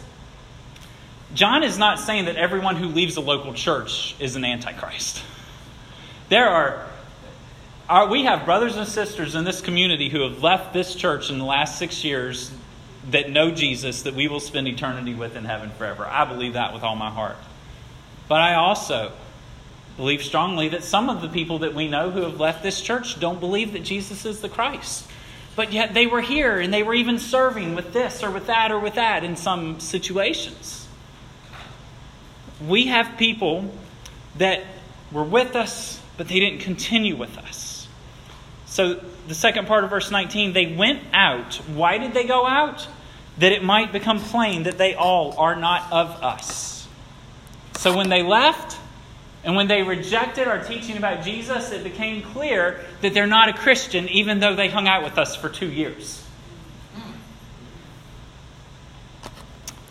John 1.32 1.62
is 1.62 1.78
not 1.78 2.00
saying 2.00 2.24
that 2.24 2.34
everyone 2.34 2.74
who 2.74 2.86
leaves 2.86 3.16
a 3.16 3.20
local 3.20 3.54
church 3.54 4.16
is 4.18 4.34
an 4.34 4.44
antichrist. 4.44 5.22
There 6.28 6.48
are, 6.48 6.84
are, 7.88 8.08
we 8.08 8.24
have 8.24 8.44
brothers 8.44 8.76
and 8.76 8.88
sisters 8.88 9.36
in 9.36 9.44
this 9.44 9.60
community 9.60 10.08
who 10.08 10.28
have 10.28 10.42
left 10.42 10.72
this 10.72 10.96
church 10.96 11.30
in 11.30 11.38
the 11.38 11.44
last 11.44 11.78
six 11.78 12.02
years 12.02 12.50
that 13.10 13.30
know 13.30 13.52
Jesus 13.52 14.02
that 14.02 14.14
we 14.14 14.26
will 14.26 14.40
spend 14.40 14.66
eternity 14.66 15.14
with 15.14 15.36
in 15.36 15.44
heaven 15.44 15.70
forever. 15.70 16.04
I 16.04 16.24
believe 16.24 16.54
that 16.54 16.74
with 16.74 16.82
all 16.82 16.96
my 16.96 17.10
heart. 17.10 17.36
But 18.32 18.40
I 18.40 18.54
also 18.54 19.12
believe 19.98 20.22
strongly 20.22 20.70
that 20.70 20.82
some 20.84 21.10
of 21.10 21.20
the 21.20 21.28
people 21.28 21.58
that 21.58 21.74
we 21.74 21.86
know 21.86 22.08
who 22.10 22.22
have 22.22 22.40
left 22.40 22.62
this 22.62 22.80
church 22.80 23.20
don't 23.20 23.38
believe 23.38 23.74
that 23.74 23.82
Jesus 23.82 24.24
is 24.24 24.40
the 24.40 24.48
Christ. 24.48 25.06
But 25.54 25.70
yet 25.70 25.92
they 25.92 26.06
were 26.06 26.22
here 26.22 26.58
and 26.58 26.72
they 26.72 26.82
were 26.82 26.94
even 26.94 27.18
serving 27.18 27.74
with 27.74 27.92
this 27.92 28.22
or 28.22 28.30
with 28.30 28.46
that 28.46 28.72
or 28.72 28.78
with 28.78 28.94
that 28.94 29.22
in 29.22 29.36
some 29.36 29.80
situations. 29.80 30.88
We 32.66 32.86
have 32.86 33.18
people 33.18 33.70
that 34.38 34.64
were 35.12 35.24
with 35.24 35.54
us, 35.54 36.00
but 36.16 36.26
they 36.26 36.40
didn't 36.40 36.60
continue 36.60 37.16
with 37.16 37.36
us. 37.36 37.86
So, 38.64 39.04
the 39.28 39.34
second 39.34 39.66
part 39.66 39.84
of 39.84 39.90
verse 39.90 40.10
19, 40.10 40.54
they 40.54 40.74
went 40.74 41.02
out. 41.12 41.56
Why 41.56 41.98
did 41.98 42.14
they 42.14 42.24
go 42.24 42.46
out? 42.46 42.88
That 43.36 43.52
it 43.52 43.62
might 43.62 43.92
become 43.92 44.20
plain 44.20 44.62
that 44.62 44.78
they 44.78 44.94
all 44.94 45.36
are 45.36 45.54
not 45.54 45.92
of 45.92 46.08
us. 46.22 46.81
So, 47.82 47.96
when 47.96 48.08
they 48.08 48.22
left, 48.22 48.78
and 49.42 49.56
when 49.56 49.66
they 49.66 49.82
rejected 49.82 50.46
our 50.46 50.62
teaching 50.62 50.96
about 50.96 51.24
Jesus, 51.24 51.72
it 51.72 51.82
became 51.82 52.22
clear 52.22 52.78
that 53.00 53.12
they're 53.12 53.26
not 53.26 53.48
a 53.48 53.52
Christian, 53.52 54.08
even 54.08 54.38
though 54.38 54.54
they 54.54 54.68
hung 54.68 54.86
out 54.86 55.02
with 55.02 55.18
us 55.18 55.34
for 55.34 55.48
two 55.48 55.66
years. 55.66 56.24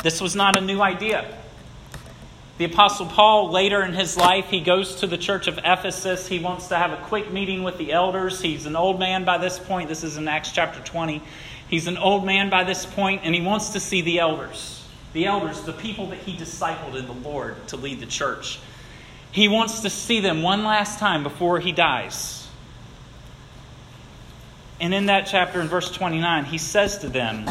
This 0.03 0.21
was 0.21 0.37
not 0.37 0.57
a 0.57 0.61
new 0.61 0.79
idea. 0.79 1.37
The 2.59 2.63
Apostle 2.63 3.07
Paul, 3.07 3.51
later 3.51 3.83
in 3.83 3.91
his 3.91 4.15
life, 4.15 4.45
he 4.45 4.61
goes 4.61 4.95
to 5.01 5.07
the 5.07 5.17
church 5.17 5.49
of 5.49 5.57
Ephesus. 5.57 6.29
He 6.29 6.39
wants 6.39 6.69
to 6.69 6.77
have 6.77 6.93
a 6.93 7.03
quick 7.07 7.33
meeting 7.33 7.61
with 7.61 7.77
the 7.77 7.91
elders. 7.91 8.39
He's 8.39 8.65
an 8.65 8.77
old 8.77 8.99
man 8.99 9.25
by 9.25 9.37
this 9.37 9.59
point. 9.59 9.89
This 9.89 10.05
is 10.05 10.15
in 10.15 10.29
Acts 10.29 10.53
chapter 10.53 10.79
20. 10.79 11.21
He's 11.67 11.87
an 11.87 11.97
old 11.97 12.25
man 12.25 12.49
by 12.49 12.63
this 12.63 12.85
point, 12.85 13.23
and 13.25 13.35
he 13.35 13.41
wants 13.41 13.71
to 13.71 13.81
see 13.81 13.99
the 13.99 14.19
elders. 14.19 14.80
The 15.13 15.25
elders, 15.25 15.61
the 15.61 15.73
people 15.73 16.07
that 16.07 16.19
he 16.19 16.35
discipled 16.37 16.95
in 16.95 17.05
the 17.05 17.29
Lord 17.29 17.67
to 17.67 17.77
lead 17.77 17.99
the 17.99 18.05
church. 18.05 18.59
He 19.31 19.47
wants 19.47 19.81
to 19.81 19.89
see 19.89 20.19
them 20.19 20.41
one 20.41 20.63
last 20.63 20.99
time 20.99 21.23
before 21.23 21.59
he 21.59 21.71
dies. 21.71 22.47
And 24.79 24.93
in 24.93 25.05
that 25.07 25.27
chapter, 25.27 25.61
in 25.61 25.67
verse 25.67 25.91
29, 25.91 26.45
he 26.45 26.57
says 26.57 26.97
to 26.99 27.09
them, 27.09 27.45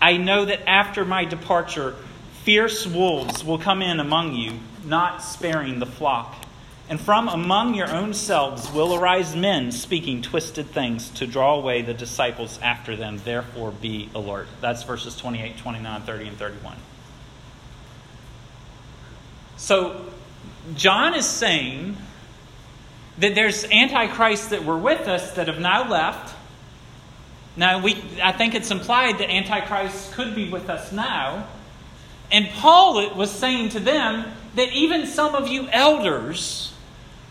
I 0.00 0.16
know 0.16 0.44
that 0.44 0.68
after 0.68 1.04
my 1.04 1.24
departure, 1.24 1.96
Fierce 2.44 2.86
wolves 2.86 3.44
will 3.44 3.58
come 3.58 3.82
in 3.82 4.00
among 4.00 4.34
you, 4.34 4.60
not 4.84 5.22
sparing 5.22 5.80
the 5.80 5.86
flock. 5.86 6.46
And 6.88 6.98
from 6.98 7.28
among 7.28 7.74
your 7.74 7.90
own 7.90 8.14
selves 8.14 8.70
will 8.72 8.94
arise 8.94 9.36
men 9.36 9.72
speaking 9.72 10.22
twisted 10.22 10.66
things 10.68 11.10
to 11.10 11.26
draw 11.26 11.56
away 11.56 11.82
the 11.82 11.92
disciples 11.92 12.58
after 12.62 12.96
them. 12.96 13.20
Therefore, 13.22 13.72
be 13.72 14.08
alert. 14.14 14.46
That's 14.62 14.84
verses 14.84 15.16
28, 15.16 15.58
29, 15.58 16.02
30, 16.02 16.28
and 16.28 16.38
31. 16.38 16.76
So, 19.58 20.00
John 20.74 21.14
is 21.14 21.26
saying 21.26 21.96
that 23.18 23.34
there's 23.34 23.64
antichrists 23.64 24.48
that 24.48 24.64
were 24.64 24.78
with 24.78 25.08
us 25.08 25.32
that 25.32 25.48
have 25.48 25.58
now 25.58 25.88
left. 25.90 26.34
Now, 27.56 27.82
we, 27.82 28.02
I 28.22 28.32
think 28.32 28.54
it's 28.54 28.70
implied 28.70 29.18
that 29.18 29.28
antichrists 29.28 30.14
could 30.14 30.34
be 30.34 30.48
with 30.48 30.70
us 30.70 30.92
now. 30.92 31.48
And 32.30 32.48
Paul 32.50 33.14
was 33.16 33.30
saying 33.30 33.70
to 33.70 33.80
them 33.80 34.26
that 34.54 34.72
even 34.72 35.06
some 35.06 35.34
of 35.34 35.48
you 35.48 35.68
elders, 35.72 36.72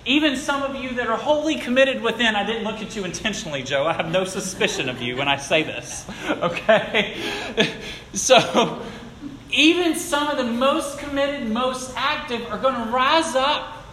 even 0.06 0.36
some 0.36 0.64
of 0.64 0.76
you 0.76 0.96
that 0.96 1.08
are 1.08 1.18
wholly 1.18 1.56
committed 1.56 2.02
within, 2.02 2.36
I 2.36 2.46
didn't 2.46 2.64
look 2.64 2.82
at 2.82 2.96
you 2.96 3.06
intentionally, 3.06 3.64
Joe. 3.64 3.86
I 3.86 3.94
have 3.94 4.12
no 4.12 4.26
suspicion 4.26 4.90
of 4.90 5.02
you 5.02 5.16
when 5.16 5.28
I 5.28 5.38
say 5.38 5.64
this. 5.64 6.06
Okay? 6.30 7.16
So, 8.14 8.82
even 9.52 9.96
some 9.96 10.28
of 10.28 10.38
the 10.38 10.44
most 10.44 11.00
committed, 11.00 11.48
most 11.50 11.94
active 11.96 12.46
are 12.52 12.58
going 12.58 12.76
to 12.76 12.92
rise 12.92 13.36
up 13.36 13.86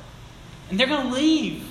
and 0.71 0.79
they're 0.79 0.87
going 0.87 1.09
to 1.09 1.15
leave. 1.15 1.69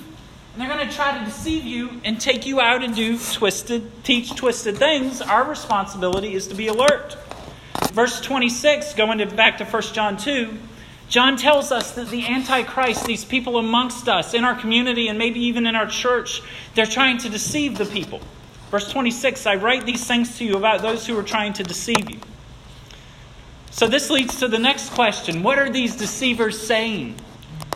And 0.52 0.60
they're 0.60 0.68
going 0.68 0.88
to 0.88 0.94
try 0.94 1.18
to 1.18 1.24
deceive 1.24 1.64
you 1.64 2.00
and 2.04 2.20
take 2.20 2.46
you 2.46 2.60
out 2.60 2.84
and 2.84 2.94
do 2.94 3.18
twisted, 3.18 4.04
teach 4.04 4.34
twisted 4.36 4.78
things. 4.78 5.20
Our 5.20 5.44
responsibility 5.44 6.34
is 6.34 6.46
to 6.48 6.54
be 6.54 6.68
alert. 6.68 7.16
Verse 7.90 8.20
26, 8.20 8.94
going 8.94 9.18
to, 9.18 9.26
back 9.26 9.58
to 9.58 9.64
1 9.64 9.82
John 9.92 10.16
2, 10.16 10.56
John 11.08 11.36
tells 11.36 11.70
us 11.70 11.92
that 11.92 12.08
the 12.08 12.26
Antichrist, 12.26 13.04
these 13.04 13.24
people 13.24 13.58
amongst 13.58 14.08
us, 14.08 14.32
in 14.32 14.44
our 14.44 14.54
community, 14.54 15.08
and 15.08 15.18
maybe 15.18 15.40
even 15.40 15.66
in 15.66 15.76
our 15.76 15.86
church, 15.86 16.40
they're 16.74 16.86
trying 16.86 17.18
to 17.18 17.28
deceive 17.28 17.76
the 17.76 17.84
people. 17.84 18.20
Verse 18.70 18.90
26 18.90 19.46
I 19.46 19.56
write 19.56 19.86
these 19.86 20.06
things 20.06 20.38
to 20.38 20.44
you 20.44 20.56
about 20.56 20.82
those 20.82 21.06
who 21.06 21.18
are 21.18 21.22
trying 21.22 21.52
to 21.54 21.62
deceive 21.62 22.10
you. 22.10 22.18
So 23.74 23.88
this 23.88 24.08
leads 24.08 24.38
to 24.38 24.46
the 24.46 24.60
next 24.60 24.90
question 24.90 25.42
What 25.42 25.58
are 25.58 25.68
these 25.68 25.96
deceivers 25.96 26.64
saying? 26.64 27.16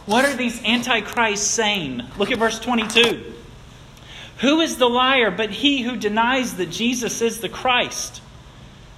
What 0.07 0.25
are 0.25 0.35
these 0.35 0.63
antichrists 0.63 1.45
saying? 1.45 2.03
Look 2.17 2.31
at 2.31 2.39
verse 2.39 2.61
22. 2.61 3.35
Who 4.39 4.61
is 4.61 4.77
the 4.77 4.89
liar 4.89 5.33
but 5.33 5.51
he 5.51 5.83
who 5.83 5.97
denies 5.97 6.55
that 6.55 6.71
Jesus 6.71 7.21
is 7.21 7.41
the 7.41 7.49
Christ? 7.49 8.23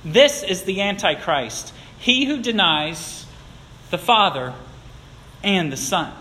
This 0.05 0.43
is 0.43 0.65
the 0.65 0.83
Antichrist, 0.83 1.73
he 1.99 2.27
who 2.27 2.43
denies 2.43 3.25
the 3.91 3.99
Father 3.99 4.53
and 5.43 5.73
the 5.73 5.79
Son. 5.79 6.13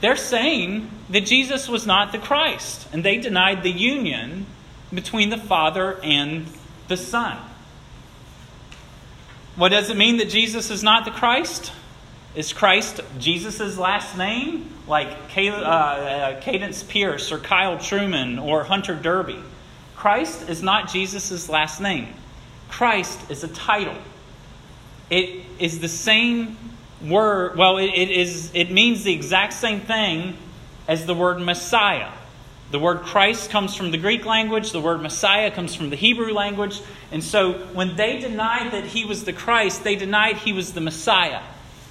They're 0.00 0.16
saying 0.16 0.90
that 1.10 1.26
Jesus 1.26 1.68
was 1.68 1.86
not 1.86 2.12
the 2.12 2.18
Christ, 2.18 2.88
and 2.90 3.04
they 3.04 3.18
denied 3.18 3.62
the 3.62 3.70
union 3.70 4.46
between 4.92 5.28
the 5.28 5.36
Father 5.36 6.00
and 6.02 6.46
the 6.88 6.96
Son. 6.96 7.38
What 9.56 9.68
does 9.68 9.90
it 9.90 9.96
mean 9.96 10.16
that 10.16 10.30
Jesus 10.30 10.70
is 10.70 10.82
not 10.82 11.04
the 11.04 11.10
Christ? 11.10 11.72
Is 12.34 12.52
Christ 12.52 13.00
Jesus' 13.18 13.76
last 13.76 14.16
name? 14.16 14.72
Like 14.86 15.08
uh, 15.36 16.40
Cadence 16.40 16.82
Pierce 16.82 17.30
or 17.30 17.38
Kyle 17.38 17.78
Truman 17.78 18.38
or 18.38 18.64
Hunter 18.64 18.94
Derby? 18.94 19.38
Christ 19.94 20.48
is 20.48 20.62
not 20.62 20.90
Jesus' 20.90 21.48
last 21.48 21.80
name. 21.80 22.08
Christ 22.70 23.30
is 23.30 23.44
a 23.44 23.48
title. 23.48 23.96
It 25.10 25.44
is 25.58 25.80
the 25.80 25.88
same 25.88 26.56
word, 27.06 27.56
well, 27.58 27.76
it, 27.76 27.90
is, 27.90 28.50
it 28.54 28.70
means 28.70 29.04
the 29.04 29.12
exact 29.12 29.52
same 29.52 29.80
thing 29.80 30.38
as 30.88 31.04
the 31.04 31.14
word 31.14 31.40
Messiah. 31.40 32.10
The 32.72 32.78
word 32.78 33.02
Christ 33.02 33.50
comes 33.50 33.76
from 33.76 33.90
the 33.90 33.98
Greek 33.98 34.24
language, 34.24 34.72
the 34.72 34.80
word 34.80 35.02
Messiah 35.02 35.50
comes 35.50 35.74
from 35.74 35.90
the 35.90 35.96
Hebrew 35.96 36.32
language. 36.32 36.80
And 37.10 37.22
so 37.22 37.52
when 37.74 37.96
they 37.96 38.18
denied 38.18 38.72
that 38.72 38.86
he 38.86 39.04
was 39.04 39.24
the 39.24 39.34
Christ, 39.34 39.84
they 39.84 39.94
denied 39.94 40.38
he 40.38 40.54
was 40.54 40.72
the 40.72 40.80
Messiah. 40.80 41.42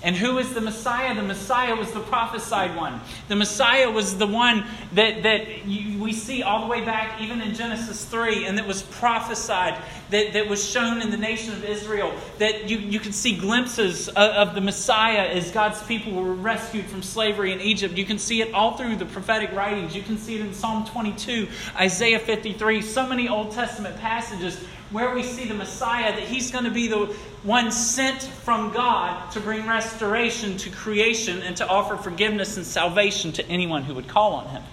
And 0.03 0.15
who 0.15 0.39
is 0.39 0.53
the 0.53 0.62
Messiah? 0.62 1.13
The 1.13 1.22
Messiah 1.22 1.75
was 1.75 1.91
the 1.91 2.00
prophesied 2.00 2.75
one. 2.75 3.00
The 3.27 3.36
Messiah 3.36 3.89
was 3.89 4.17
the 4.17 4.25
one 4.25 4.65
that, 4.93 5.24
that 5.24 5.65
you, 5.65 6.01
we 6.01 6.12
see 6.12 6.41
all 6.41 6.62
the 6.62 6.67
way 6.67 6.84
back, 6.84 7.22
even 7.22 7.39
in 7.39 7.53
Genesis 7.53 8.03
3, 8.05 8.46
and 8.46 8.58
that 8.58 8.67
was 8.67 8.81
prophesied, 8.81 9.79
that, 10.10 10.34
that 10.34 10.48
was 10.48 10.67
shown 10.67 11.01
in 11.01 11.12
the 11.12 11.17
nation 11.17 11.53
of 11.53 11.63
Israel. 11.63 12.13
That 12.39 12.67
you, 12.67 12.79
you 12.79 13.00
can 13.00 13.12
see 13.12 13.38
glimpses 13.38 14.08
of, 14.10 14.17
of 14.17 14.55
the 14.55 14.62
Messiah 14.62 15.27
as 15.27 15.51
God's 15.51 15.81
people 15.84 16.13
were 16.13 16.34
rescued 16.34 16.86
from 16.86 17.03
slavery 17.03 17.51
in 17.51 17.62
Egypt. 17.62 17.96
You 17.96 18.05
can 18.05 18.17
see 18.17 18.41
it 18.41 18.53
all 18.55 18.77
through 18.77 18.96
the 18.96 19.05
prophetic 19.05 19.51
writings. 19.51 19.96
You 19.96 20.01
can 20.01 20.17
see 20.17 20.34
it 20.34 20.41
in 20.41 20.53
Psalm 20.53 20.84
22, 20.86 21.48
Isaiah 21.75 22.20
53, 22.20 22.81
so 22.81 23.08
many 23.08 23.29
Old 23.29 23.51
Testament 23.51 23.98
passages 23.98 24.63
where 24.91 25.13
we 25.15 25.24
see 25.24 25.45
the 25.45 25.53
Messiah, 25.53 26.12
that 26.13 26.24
he's 26.24 26.51
going 26.51 26.65
to 26.65 26.71
be 26.71 26.88
the 26.88 27.05
one 27.43 27.71
sent 27.71 28.21
from 28.21 28.71
God 28.71 29.31
to 29.31 29.39
bring 29.39 29.65
restoration 29.65 30.57
to 30.57 30.69
creation 30.69 31.41
and 31.41 31.55
to 31.57 31.67
offer 31.67 31.95
forgiveness 31.95 32.57
and 32.57 32.65
salvation 32.65 33.31
to 33.33 33.48
anyone 33.48 33.83
who 33.83 33.95
would 33.95 34.07
call 34.07 34.33
on 34.33 34.48
him. 34.50 34.63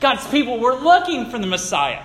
God's 0.00 0.26
people 0.28 0.58
were 0.58 0.74
looking 0.74 1.30
for 1.30 1.38
the 1.38 1.46
Messiah. 1.46 2.02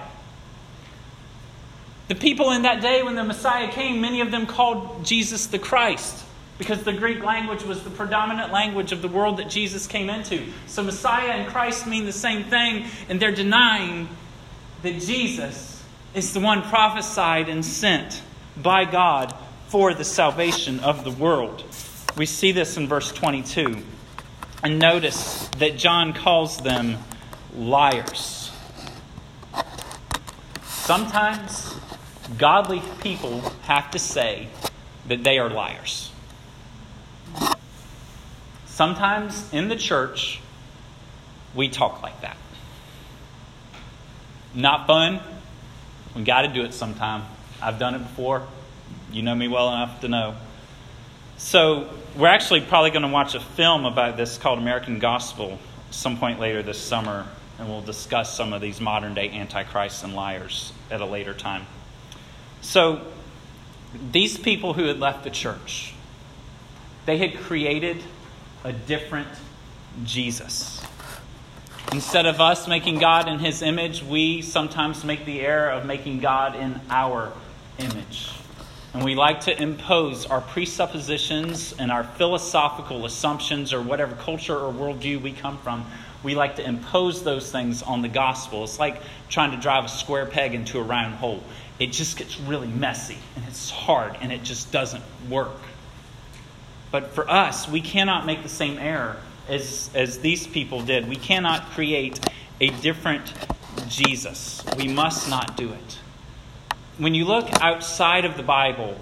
The 2.09 2.15
people 2.15 2.51
in 2.51 2.61
that 2.61 2.81
day 2.81 3.01
when 3.01 3.15
the 3.15 3.23
Messiah 3.23 3.71
came, 3.71 4.01
many 4.01 4.21
of 4.21 4.29
them 4.29 4.45
called 4.45 5.03
Jesus 5.03 5.47
the 5.47 5.59
Christ. 5.59 6.25
because 6.57 6.83
the 6.83 6.93
Greek 6.93 7.23
language 7.23 7.63
was 7.63 7.83
the 7.83 7.89
predominant 7.89 8.51
language 8.51 8.91
of 8.91 9.01
the 9.01 9.07
world 9.07 9.37
that 9.37 9.49
Jesus 9.49 9.85
came 9.87 10.09
into. 10.09 10.43
So 10.65 10.83
Messiah 10.83 11.31
and 11.31 11.47
Christ 11.47 11.85
mean 11.85 12.05
the 12.05 12.11
same 12.11 12.45
thing, 12.45 12.85
and 13.09 13.19
they're 13.19 13.31
denying 13.31 14.09
that 14.81 14.99
Jesus 15.01 15.76
is 16.17 16.33
the 16.33 16.39
one 16.39 16.63
prophesied 16.63 17.47
and 17.47 17.63
sent 17.63 18.23
by 18.57 18.83
God 18.85 19.35
for 19.67 19.93
the 19.93 20.03
salvation 20.03 20.79
of 20.79 21.03
the 21.03 21.11
world. 21.11 21.63
We 22.17 22.25
see 22.25 22.51
this 22.51 22.75
in 22.75 22.87
verse 22.87 23.11
22. 23.11 23.83
And 24.63 24.79
notice 24.79 25.47
that 25.59 25.77
John 25.77 26.13
calls 26.13 26.57
them 26.57 26.97
liars. 27.55 28.51
Sometimes 30.63 31.75
godly 32.39 32.81
people 33.01 33.41
have 33.61 33.91
to 33.91 33.99
say 33.99 34.47
that 35.07 35.23
they 35.23 35.37
are 35.37 35.51
liars. 35.51 36.11
Sometimes 38.65 39.53
in 39.53 39.67
the 39.67 39.75
church, 39.75 40.41
we 41.53 41.69
talk 41.69 42.01
like 42.01 42.21
that. 42.21 42.37
Not 44.55 44.87
fun. 44.87 45.19
We 46.15 46.23
got 46.23 46.43
to 46.43 46.47
do 46.47 46.63
it 46.63 46.73
sometime. 46.73 47.23
I've 47.61 47.79
done 47.79 47.95
it 47.95 47.99
before. 47.99 48.47
You 49.11 49.21
know 49.21 49.35
me 49.35 49.47
well 49.47 49.69
enough 49.69 50.01
to 50.01 50.07
know. 50.07 50.35
So, 51.37 51.89
we're 52.17 52.27
actually 52.27 52.61
probably 52.61 52.89
going 52.89 53.03
to 53.03 53.09
watch 53.09 53.35
a 53.35 53.39
film 53.39 53.85
about 53.85 54.17
this 54.17 54.37
called 54.39 54.57
American 54.57 54.97
Gospel 54.97 55.59
some 55.91 56.17
point 56.17 56.39
later 56.39 56.63
this 56.63 56.79
summer, 56.79 57.27
and 57.59 57.69
we'll 57.69 57.81
discuss 57.81 58.35
some 58.35 58.53
of 58.53 58.61
these 58.61 58.81
modern 58.81 59.13
day 59.13 59.29
antichrists 59.29 60.03
and 60.03 60.15
liars 60.15 60.73
at 60.89 60.99
a 60.99 61.05
later 61.05 61.33
time. 61.33 61.65
So, 62.61 63.01
these 64.11 64.37
people 64.37 64.73
who 64.73 64.85
had 64.85 64.99
left 64.99 65.23
the 65.23 65.29
church, 65.29 65.93
they 67.05 67.17
had 67.17 67.37
created 67.37 68.03
a 68.63 68.73
different 68.73 69.29
Jesus. 70.03 70.83
Instead 71.93 72.25
of 72.25 72.41
us 72.41 72.67
making 72.67 72.99
God 72.99 73.29
in 73.29 73.39
his 73.39 73.61
image, 73.61 74.03
we 74.03 74.41
sometimes 74.41 75.05
make 75.05 75.25
the 75.25 75.39
error 75.39 75.69
of 75.69 75.85
making 75.85 76.19
God 76.19 76.55
in 76.55 76.79
our 76.89 77.31
image. 77.79 78.29
And 78.93 79.05
we 79.05 79.15
like 79.15 79.41
to 79.41 79.61
impose 79.61 80.25
our 80.25 80.41
presuppositions 80.41 81.73
and 81.79 81.89
our 81.89 82.03
philosophical 82.03 83.05
assumptions 83.05 83.71
or 83.73 83.81
whatever 83.81 84.15
culture 84.15 84.57
or 84.57 84.73
worldview 84.73 85.21
we 85.21 85.31
come 85.31 85.57
from. 85.59 85.85
We 86.23 86.35
like 86.35 86.57
to 86.57 86.65
impose 86.65 87.23
those 87.23 87.51
things 87.51 87.81
on 87.81 88.01
the 88.01 88.09
gospel. 88.09 88.65
It's 88.65 88.79
like 88.79 89.01
trying 89.29 89.51
to 89.51 89.57
drive 89.57 89.85
a 89.85 89.89
square 89.89 90.25
peg 90.25 90.53
into 90.53 90.79
a 90.79 90.83
round 90.83 91.15
hole. 91.15 91.41
It 91.79 91.93
just 91.93 92.17
gets 92.17 92.37
really 92.39 92.67
messy 92.67 93.17
and 93.35 93.45
it's 93.47 93.69
hard 93.69 94.17
and 94.19 94.31
it 94.31 94.43
just 94.43 94.73
doesn't 94.73 95.03
work. 95.29 95.55
But 96.91 97.11
for 97.11 97.29
us, 97.29 97.67
we 97.67 97.79
cannot 97.79 98.25
make 98.25 98.43
the 98.43 98.49
same 98.49 98.77
error 98.77 99.17
as, 99.49 99.89
as 99.93 100.19
these 100.19 100.47
people 100.47 100.81
did. 100.81 101.07
We 101.07 101.15
cannot 101.15 101.69
create 101.71 102.19
a 102.59 102.69
different 102.69 103.33
Jesus. 103.87 104.63
We 104.77 104.87
must 104.87 105.29
not 105.29 105.55
do 105.57 105.71
it 105.71 105.99
when 106.97 107.13
you 107.13 107.25
look 107.25 107.47
outside 107.61 108.25
of 108.25 108.37
the 108.37 108.43
Bible 108.43 108.97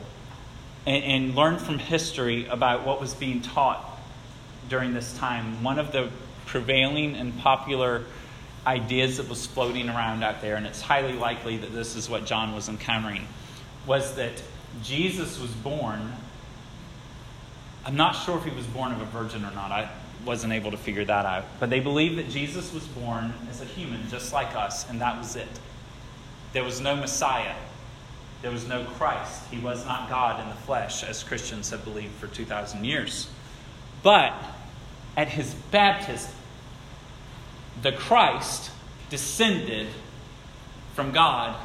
and, 0.85 1.03
and, 1.03 1.35
learn 1.35 1.57
from 1.57 1.79
history 1.79 2.45
about 2.47 2.85
what 2.85 2.99
was 2.99 3.13
being 3.13 3.41
taught 3.41 3.83
during 4.69 4.93
this 4.93 5.17
time, 5.17 5.63
one 5.63 5.79
of 5.79 5.91
the 5.91 6.09
prevailing 6.45 7.15
and 7.15 7.37
popular 7.39 8.03
ideas 8.67 9.17
that 9.17 9.29
was 9.29 9.45
floating 9.45 9.89
around 9.89 10.23
out 10.23 10.41
there, 10.41 10.55
and 10.55 10.65
it's 10.65 10.81
highly 10.81 11.13
likely 11.13 11.57
that 11.57 11.73
this 11.73 11.95
is 11.95 12.09
what 12.09 12.25
John 12.25 12.53
was 12.53 12.67
encountering, 12.67 13.27
was 13.85 14.15
that 14.15 14.41
Jesus 14.83 15.39
was 15.39 15.51
born. 15.51 16.13
I'm 17.85 17.95
not 17.95 18.13
sure 18.13 18.37
if 18.37 18.43
he 18.43 18.51
was 18.51 18.65
born 18.67 18.91
of 18.91 19.01
a 19.01 19.05
virgin 19.05 19.45
or 19.45 19.51
not. 19.51 19.71
I 19.71 19.89
wasn't 20.25 20.53
able 20.53 20.71
to 20.71 20.77
figure 20.77 21.05
that 21.05 21.25
out. 21.25 21.45
But 21.59 21.69
they 21.69 21.79
believed 21.79 22.17
that 22.17 22.29
Jesus 22.29 22.73
was 22.73 22.85
born 22.87 23.33
as 23.49 23.61
a 23.61 23.65
human, 23.65 24.07
just 24.09 24.33
like 24.33 24.55
us, 24.55 24.89
and 24.89 24.99
that 25.01 25.17
was 25.17 25.35
it. 25.35 25.47
There 26.53 26.63
was 26.63 26.81
no 26.81 26.95
Messiah. 26.95 27.55
There 28.41 28.51
was 28.51 28.67
no 28.67 28.83
Christ. 28.83 29.43
He 29.51 29.59
was 29.59 29.85
not 29.85 30.09
God 30.09 30.41
in 30.41 30.49
the 30.49 30.55
flesh, 30.55 31.03
as 31.03 31.23
Christians 31.23 31.69
have 31.69 31.83
believed 31.83 32.13
for 32.15 32.27
2,000 32.27 32.83
years. 32.83 33.29
But 34.03 34.33
at 35.17 35.29
his 35.29 35.53
baptism, 35.71 36.31
the 37.81 37.91
Christ 37.91 38.71
descended 39.09 39.87
from 40.93 41.11
God 41.11 41.55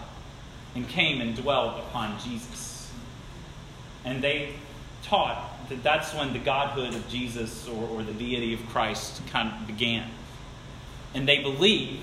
and 0.74 0.88
came 0.88 1.20
and 1.20 1.36
dwelled 1.36 1.78
upon 1.80 2.18
Jesus. 2.20 2.92
And 4.04 4.22
they 4.22 4.54
taught 5.02 5.49
that 5.70 5.84
that's 5.84 6.12
when 6.12 6.32
the 6.32 6.38
godhood 6.40 6.94
of 6.94 7.08
Jesus 7.08 7.66
or, 7.68 7.88
or 7.88 8.02
the 8.02 8.12
deity 8.12 8.52
of 8.52 8.68
Christ 8.68 9.22
kind 9.28 9.48
of 9.48 9.66
began. 9.68 10.10
And 11.14 11.26
they 11.26 11.42
believe 11.42 12.00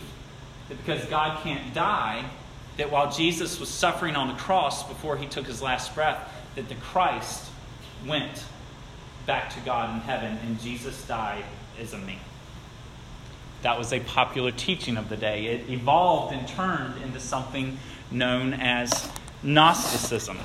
that 0.70 0.78
because 0.78 1.04
God 1.06 1.44
can't 1.44 1.74
die, 1.74 2.26
that 2.78 2.90
while 2.90 3.12
Jesus 3.12 3.60
was 3.60 3.70
suffering 3.70 4.16
on 4.16 4.30
the 4.30 4.36
cross 4.36 4.88
before 4.88 5.18
he 5.18 5.28
took 5.28 5.46
his 5.46 5.62
last 5.62 5.94
breath, 5.94 6.34
that 6.56 6.70
the 6.70 6.76
Christ 6.76 7.50
went 8.06 8.46
back 9.26 9.54
to 9.54 9.60
God 9.62 9.94
in 9.94 10.00
heaven 10.00 10.38
and 10.46 10.60
Jesus 10.62 11.06
died 11.06 11.44
as 11.78 11.94
a 11.94 11.98
man. 11.98 12.20
That 13.64 13.78
was 13.78 13.92
a 13.92 14.00
popular 14.00 14.52
teaching 14.52 14.96
of 14.96 15.10
the 15.10 15.18
day. 15.18 15.48
It 15.48 15.70
evolved 15.70 16.34
and 16.34 16.48
turned 16.48 17.02
into 17.04 17.20
something 17.20 17.78
known 18.12 18.54
as 18.54 19.10
Gnosticism. 19.44 20.38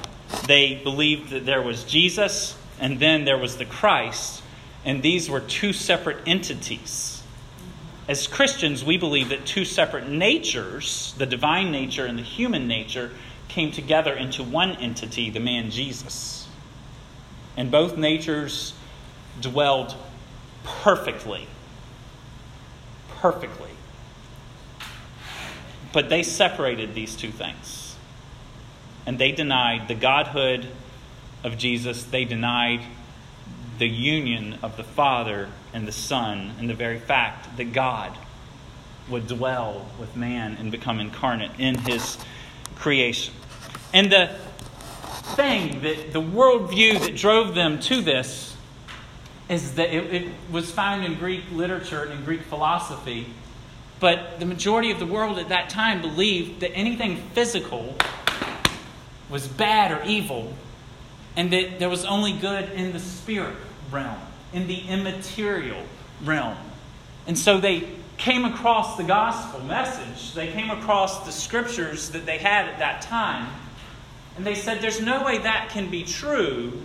They 0.48 0.80
believed 0.82 1.30
that 1.30 1.46
there 1.46 1.62
was 1.62 1.84
Jesus 1.84 2.56
and 2.82 3.00
then 3.00 3.24
there 3.24 3.38
was 3.38 3.56
the 3.56 3.64
Christ, 3.64 4.42
and 4.84 5.02
these 5.02 5.30
were 5.30 5.40
two 5.40 5.72
separate 5.72 6.18
entities 6.26 7.12
as 8.08 8.26
Christians, 8.26 8.84
we 8.84 8.96
believe 8.96 9.28
that 9.28 9.46
two 9.46 9.64
separate 9.64 10.08
natures, 10.08 11.14
the 11.18 11.26
divine 11.26 11.70
nature 11.70 12.04
and 12.04 12.18
the 12.18 12.22
human 12.22 12.66
nature, 12.66 13.10
came 13.48 13.70
together 13.70 14.12
into 14.12 14.42
one 14.42 14.72
entity, 14.72 15.30
the 15.30 15.40
man 15.40 15.70
Jesus. 15.70 16.48
And 17.56 17.70
both 17.70 17.96
natures 17.96 18.74
dwelled 19.40 19.94
perfectly. 20.64 21.46
Perfectly. 23.20 23.70
But 25.92 26.08
they 26.08 26.22
separated 26.22 26.94
these 26.94 27.14
two 27.14 27.30
things. 27.30 27.96
And 29.06 29.18
they 29.18 29.32
denied 29.32 29.86
the 29.88 29.94
godhood 29.94 30.66
of 31.44 31.58
Jesus, 31.58 32.04
they 32.04 32.24
denied 32.24 32.82
the 33.78 33.88
union 33.88 34.58
of 34.62 34.76
the 34.76 34.84
Father 34.84 35.48
and 35.72 35.88
the 35.88 35.92
Son, 35.92 36.52
and 36.58 36.68
the 36.68 36.74
very 36.74 36.98
fact 36.98 37.56
that 37.56 37.72
God 37.72 38.16
would 39.08 39.26
dwell 39.26 39.86
with 39.98 40.14
man 40.16 40.56
and 40.58 40.70
become 40.70 41.00
incarnate 41.00 41.50
in 41.58 41.76
his 41.78 42.18
creation. 42.76 43.34
And 43.92 44.10
the 44.12 44.30
thing 45.34 45.80
that 45.82 46.12
the 46.12 46.20
worldview 46.20 47.00
that 47.00 47.16
drove 47.16 47.54
them 47.54 47.80
to 47.80 48.02
this 48.02 48.56
is 49.48 49.74
that 49.74 49.92
it, 49.92 50.14
it 50.14 50.32
was 50.50 50.70
found 50.70 51.04
in 51.04 51.14
Greek 51.14 51.44
literature 51.52 52.02
and 52.02 52.12
in 52.12 52.24
Greek 52.24 52.42
philosophy. 52.42 53.26
But 54.00 54.40
the 54.40 54.46
majority 54.46 54.90
of 54.90 54.98
the 54.98 55.06
world 55.06 55.38
at 55.38 55.48
that 55.50 55.70
time 55.70 56.00
believed 56.00 56.60
that 56.60 56.72
anything 56.72 57.16
physical 57.34 57.96
was 59.30 59.46
bad 59.46 59.92
or 59.92 60.02
evil, 60.04 60.54
and 61.36 61.52
that 61.52 61.78
there 61.78 61.88
was 61.88 62.04
only 62.04 62.32
good 62.32 62.70
in 62.72 62.92
the 62.92 62.98
spirit 62.98 63.56
realm, 63.90 64.18
in 64.52 64.66
the 64.66 64.80
immaterial 64.88 65.82
realm. 66.24 66.56
And 67.26 67.38
so 67.38 67.60
they 67.60 67.88
came 68.18 68.44
across 68.44 68.96
the 68.96 69.04
gospel 69.04 69.60
message, 69.64 70.34
they 70.34 70.52
came 70.52 70.70
across 70.70 71.24
the 71.24 71.32
scriptures 71.32 72.10
that 72.10 72.26
they 72.26 72.38
had 72.38 72.68
at 72.68 72.78
that 72.78 73.02
time, 73.02 73.48
and 74.36 74.46
they 74.46 74.54
said, 74.54 74.80
There's 74.80 75.00
no 75.00 75.24
way 75.24 75.38
that 75.38 75.70
can 75.70 75.90
be 75.90 76.04
true 76.04 76.80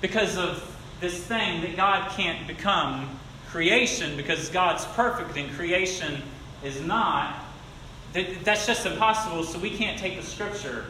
because 0.00 0.36
of 0.36 0.70
this 1.00 1.22
thing 1.24 1.62
that 1.62 1.76
God 1.76 2.10
can't 2.12 2.46
become 2.46 3.18
creation 3.48 4.16
because 4.16 4.48
God's 4.48 4.84
perfect 4.84 5.36
and 5.36 5.50
creation 5.52 6.22
is 6.64 6.80
not. 6.80 7.36
That's 8.12 8.66
just 8.66 8.86
impossible, 8.86 9.44
so 9.44 9.58
we 9.58 9.70
can't 9.70 9.98
take 9.98 10.16
the 10.16 10.26
scripture, 10.26 10.86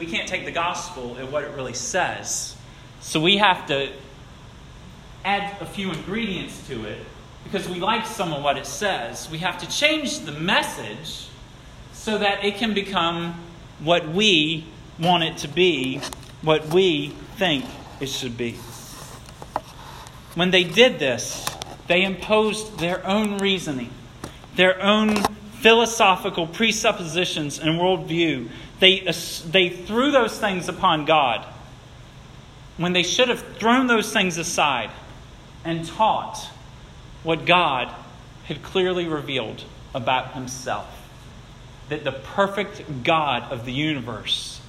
we 0.00 0.06
can't 0.06 0.26
take 0.26 0.46
the 0.46 0.50
gospel 0.50 1.18
at 1.18 1.30
what 1.30 1.44
it 1.44 1.50
really 1.54 1.74
says. 1.74 2.56
So 3.02 3.20
we 3.20 3.36
have 3.36 3.66
to 3.66 3.92
add 5.26 5.60
a 5.60 5.66
few 5.66 5.92
ingredients 5.92 6.66
to 6.68 6.86
it 6.86 7.04
because 7.44 7.68
we 7.68 7.78
like 7.78 8.06
some 8.06 8.32
of 8.32 8.42
what 8.42 8.56
it 8.56 8.64
says. 8.64 9.28
We 9.30 9.38
have 9.38 9.58
to 9.58 9.68
change 9.68 10.20
the 10.20 10.32
message 10.32 11.28
so 11.92 12.16
that 12.16 12.42
it 12.46 12.56
can 12.56 12.72
become 12.72 13.38
what 13.80 14.08
we 14.08 14.64
want 14.98 15.22
it 15.22 15.36
to 15.38 15.48
be, 15.48 16.00
what 16.40 16.68
we 16.68 17.08
think 17.36 17.66
it 18.00 18.08
should 18.08 18.38
be. 18.38 18.52
When 20.34 20.50
they 20.50 20.64
did 20.64 20.98
this, 20.98 21.44
they 21.88 22.04
imposed 22.04 22.78
their 22.78 23.06
own 23.06 23.36
reasoning, 23.36 23.90
their 24.56 24.80
own 24.82 25.16
philosophical 25.60 26.46
presuppositions 26.46 27.58
and 27.58 27.78
worldview. 27.78 28.48
They, 28.80 29.00
they 29.46 29.68
threw 29.68 30.10
those 30.10 30.38
things 30.38 30.68
upon 30.68 31.04
God 31.04 31.46
when 32.78 32.94
they 32.94 33.02
should 33.02 33.28
have 33.28 33.40
thrown 33.58 33.86
those 33.86 34.10
things 34.10 34.38
aside 34.38 34.90
and 35.64 35.86
taught 35.86 36.48
what 37.22 37.44
God 37.44 37.94
had 38.44 38.62
clearly 38.62 39.06
revealed 39.06 39.62
about 39.94 40.32
himself. 40.32 40.88
That 41.90 42.04
the 42.04 42.12
perfect 42.12 43.04
God 43.04 43.52
of 43.52 43.66
the 43.66 43.72
universe 43.72 44.60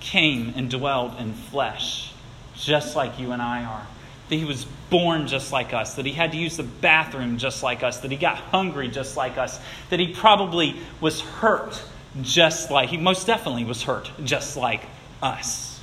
came 0.00 0.54
and 0.56 0.70
dwelled 0.70 1.18
in 1.18 1.34
flesh, 1.34 2.12
just 2.54 2.96
like 2.96 3.18
you 3.18 3.32
and 3.32 3.42
I 3.42 3.64
are. 3.64 3.86
That 4.30 4.36
he 4.36 4.46
was 4.46 4.64
born 4.88 5.26
just 5.26 5.52
like 5.52 5.74
us, 5.74 5.96
that 5.96 6.06
he 6.06 6.12
had 6.12 6.32
to 6.32 6.38
use 6.38 6.56
the 6.56 6.62
bathroom 6.62 7.36
just 7.36 7.62
like 7.62 7.82
us, 7.82 8.00
that 8.00 8.10
he 8.10 8.16
got 8.16 8.38
hungry 8.38 8.88
just 8.88 9.16
like 9.16 9.36
us, 9.36 9.60
that 9.90 10.00
he 10.00 10.14
probably 10.14 10.76
was 11.02 11.20
hurt 11.20 11.82
just 12.22 12.70
like, 12.70 12.88
he 12.88 12.96
most 12.96 13.26
definitely 13.26 13.64
was 13.64 13.82
hurt 13.82 14.10
just 14.24 14.56
like 14.56 14.82
us. 15.22 15.80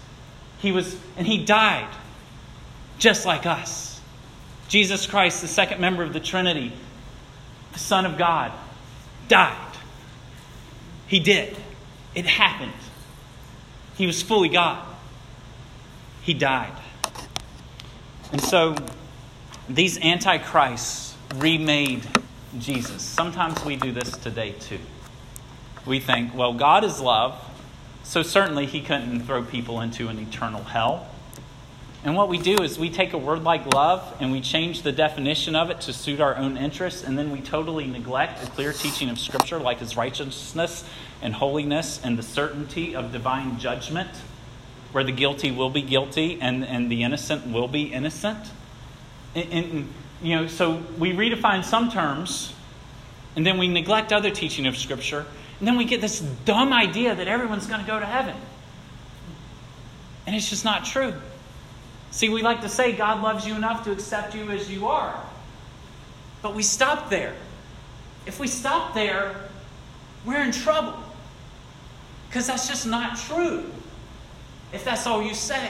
He 0.60 0.72
was, 0.72 0.98
and 1.18 1.28
he 1.28 1.44
died 1.44 1.90
just 2.98 3.26
like 3.26 3.46
us. 3.46 4.02
Jesus 4.68 5.06
Christ, 5.06 5.42
the 5.42 5.48
second 5.48 5.80
member 5.80 6.04
of 6.04 6.14
the 6.14 6.20
Trinity, 6.20 6.74
the 7.74 7.80
Son 7.80 8.06
of 8.06 8.18
God, 8.18 8.52
died. 9.28 9.78
He 11.08 11.20
did. 11.20 11.56
It 12.16 12.26
happened. 12.26 12.72
He 13.96 14.08
was 14.08 14.22
fully 14.22 14.50
God. 14.50 14.84
He 16.22 16.34
died. 16.34 16.74
And 18.32 18.42
so 18.42 18.76
these 19.70 20.00
antichrists 20.00 21.16
remade 21.36 22.08
Jesus. 22.60 23.02
Sometimes 23.02 23.64
we 23.64 23.76
do 23.76 23.92
this 23.92 24.12
today 24.18 24.54
too. 24.54 24.80
We 25.86 26.00
think, 26.00 26.34
well, 26.34 26.54
God 26.54 26.84
is 26.84 27.00
love, 27.00 27.40
so 28.04 28.24
certainly 28.24 28.66
he 28.66 28.82
couldn't 28.82 29.22
throw 29.22 29.44
people 29.44 29.82
into 29.82 30.08
an 30.08 30.20
eternal 30.20 30.64
hell. 30.64 31.08
And 32.04 32.16
what 32.16 32.30
we 32.30 32.38
do 32.38 32.62
is 32.62 32.78
we 32.78 32.92
take 32.92 33.14
a 33.14 33.18
word 33.18 33.44
like 33.44 33.74
love 33.74 34.16
and 34.20 34.32
we 34.32 34.40
change 34.40 34.84
the 34.84 34.92
definition 34.92 35.56
of 35.56 35.72
it 35.72 35.82
to 35.82 35.94
suit 35.94 36.22
our 36.22 36.36
own 36.36 36.56
interests, 36.56 37.04
and 37.04 37.18
then 37.18 37.32
we 37.32 37.42
totally 37.42 37.88
neglect 37.88 38.42
the 38.42 38.48
clear 38.52 38.74
teaching 38.74 39.10
of 39.10 39.20
Scripture, 39.20 39.60
like 39.60 39.80
his 39.80 39.98
righteousness 39.98 40.84
and 41.22 41.34
holiness 41.34 42.00
and 42.04 42.18
the 42.18 42.24
certainty 42.24 42.96
of 42.96 43.12
divine 43.12 43.58
judgment, 43.58 44.10
where 44.92 45.04
the 45.04 45.12
guilty 45.12 45.52
will 45.52 45.72
be 45.72 45.82
guilty 45.82 46.40
and, 46.40 46.64
and 46.64 46.92
the 46.92 47.02
innocent 47.02 47.48
will 47.48 47.68
be 47.68 47.92
innocent. 47.92 48.52
And, 49.34 49.52
and, 49.52 49.94
you 50.22 50.36
know, 50.36 50.48
so 50.48 50.84
we 51.00 51.12
redefine 51.12 51.64
some 51.64 51.92
terms, 51.92 52.54
and 53.36 53.46
then 53.46 53.58
we 53.58 53.68
neglect 53.68 54.14
other 54.14 54.30
teaching 54.30 54.68
of 54.68 54.78
Scripture, 54.78 55.26
and 55.60 55.68
then 55.68 55.78
we 55.78 55.86
get 55.86 56.02
this 56.02 56.20
dumb 56.20 56.74
idea 56.74 57.16
that 57.16 57.28
everyone's 57.28 57.68
going 57.68 57.80
to 57.80 57.88
go 57.88 58.00
to 58.00 58.06
heaven. 58.06 58.36
And 60.28 60.36
it's 60.36 60.50
just 60.50 60.66
not 60.66 60.86
true. 60.86 61.14
See, 62.12 62.30
we 62.30 62.42
like 62.42 62.62
to 62.62 62.70
say 62.70 62.94
God 62.94 63.22
loves 63.22 63.46
you 63.46 63.56
enough 63.56 63.84
to 63.86 63.92
accept 63.92 64.36
you 64.36 64.50
as 64.52 64.72
you 64.72 64.88
are. 64.88 65.22
But 66.42 66.56
we 66.56 66.64
stop 66.64 67.10
there. 67.10 67.36
If 68.26 68.40
we 68.40 68.48
stop 68.48 68.94
there, 68.94 69.36
we're 70.26 70.44
in 70.44 70.52
trouble. 70.52 70.98
Because 72.28 72.48
that's 72.48 72.68
just 72.68 72.88
not 72.88 73.18
true. 73.18 73.70
If 74.74 74.84
that's 74.84 75.08
all 75.08 75.22
you 75.22 75.34
say. 75.34 75.70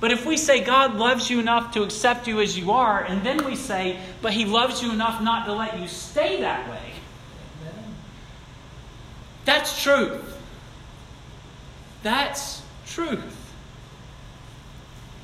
But 0.00 0.10
if 0.10 0.24
we 0.24 0.36
say 0.36 0.64
God 0.64 0.94
loves 0.94 1.28
you 1.28 1.38
enough 1.38 1.74
to 1.74 1.82
accept 1.82 2.26
you 2.26 2.40
as 2.40 2.56
you 2.56 2.70
are, 2.70 3.04
and 3.04 3.22
then 3.22 3.44
we 3.44 3.54
say, 3.56 3.98
but 4.22 4.32
He 4.32 4.46
loves 4.46 4.82
you 4.82 4.90
enough 4.92 5.22
not 5.22 5.44
to 5.44 5.52
let 5.52 5.78
you 5.78 5.86
stay 5.86 6.40
that 6.40 6.70
way, 6.70 6.92
that's 9.50 9.82
truth. 9.82 10.38
That's 12.04 12.62
truth. 12.86 13.36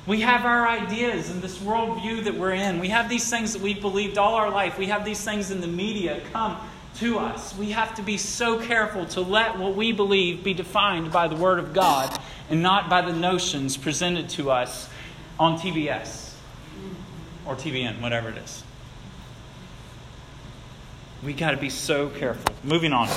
We 0.04 0.20
have 0.22 0.44
our 0.44 0.66
ideas 0.66 1.30
and 1.30 1.40
this 1.40 1.58
worldview 1.58 2.24
that 2.24 2.34
we're 2.34 2.52
in. 2.52 2.80
We 2.80 2.88
have 2.88 3.08
these 3.08 3.30
things 3.30 3.52
that 3.52 3.62
we've 3.62 3.80
believed 3.80 4.18
all 4.18 4.34
our 4.34 4.50
life. 4.50 4.78
We 4.78 4.86
have 4.86 5.04
these 5.04 5.24
things 5.24 5.52
in 5.52 5.60
the 5.60 5.68
media 5.68 6.20
come 6.32 6.56
to 6.96 7.20
us. 7.20 7.56
We 7.56 7.70
have 7.70 7.94
to 7.96 8.02
be 8.02 8.18
so 8.18 8.60
careful 8.60 9.06
to 9.06 9.20
let 9.20 9.58
what 9.58 9.76
we 9.76 9.92
believe 9.92 10.42
be 10.42 10.54
defined 10.54 11.12
by 11.12 11.28
the 11.28 11.36
Word 11.36 11.60
of 11.60 11.72
God 11.72 12.18
and 12.50 12.62
not 12.62 12.90
by 12.90 13.02
the 13.02 13.12
notions 13.12 13.76
presented 13.76 14.28
to 14.30 14.50
us 14.50 14.88
on 15.38 15.56
TBS 15.56 16.34
or 17.44 17.54
TBN, 17.54 18.00
whatever 18.00 18.30
it 18.30 18.38
is. 18.38 18.64
We 21.22 21.32
got 21.32 21.52
to 21.52 21.56
be 21.56 21.70
so 21.70 22.08
careful. 22.08 22.54
Moving 22.64 22.92
on. 22.92 23.08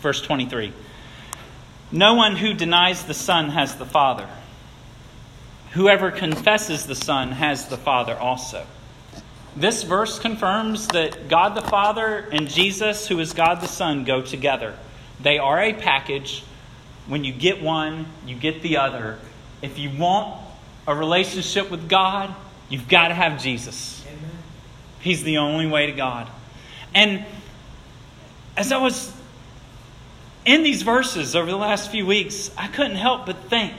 Verse 0.00 0.22
23. 0.22 0.72
No 1.92 2.14
one 2.14 2.36
who 2.36 2.54
denies 2.54 3.04
the 3.04 3.14
Son 3.14 3.50
has 3.50 3.76
the 3.76 3.86
Father. 3.86 4.28
Whoever 5.72 6.10
confesses 6.10 6.86
the 6.86 6.94
Son 6.94 7.32
has 7.32 7.68
the 7.68 7.76
Father 7.76 8.16
also. 8.16 8.66
This 9.56 9.82
verse 9.82 10.18
confirms 10.18 10.86
that 10.88 11.28
God 11.28 11.56
the 11.56 11.62
Father 11.62 12.28
and 12.32 12.48
Jesus, 12.48 13.08
who 13.08 13.18
is 13.18 13.32
God 13.32 13.60
the 13.60 13.66
Son, 13.66 14.04
go 14.04 14.22
together. 14.22 14.76
They 15.20 15.38
are 15.38 15.60
a 15.60 15.72
package. 15.72 16.44
When 17.06 17.24
you 17.24 17.32
get 17.32 17.60
one, 17.60 18.06
you 18.26 18.36
get 18.36 18.62
the 18.62 18.76
other. 18.76 19.18
If 19.60 19.78
you 19.78 19.90
want 19.90 20.40
a 20.86 20.94
relationship 20.94 21.70
with 21.70 21.88
God, 21.88 22.34
you've 22.68 22.88
got 22.88 23.08
to 23.08 23.14
have 23.14 23.42
Jesus. 23.42 24.04
Amen. 24.06 24.30
He's 25.00 25.24
the 25.24 25.38
only 25.38 25.66
way 25.66 25.86
to 25.86 25.92
God. 25.92 26.28
And 26.94 27.24
as 28.56 28.70
I 28.70 28.78
was 28.78 29.12
in 30.44 30.62
these 30.62 30.82
verses 30.82 31.36
over 31.36 31.50
the 31.50 31.56
last 31.56 31.90
few 31.90 32.06
weeks, 32.06 32.50
I 32.56 32.68
couldn't 32.68 32.96
help 32.96 33.26
but 33.26 33.36
think 33.50 33.74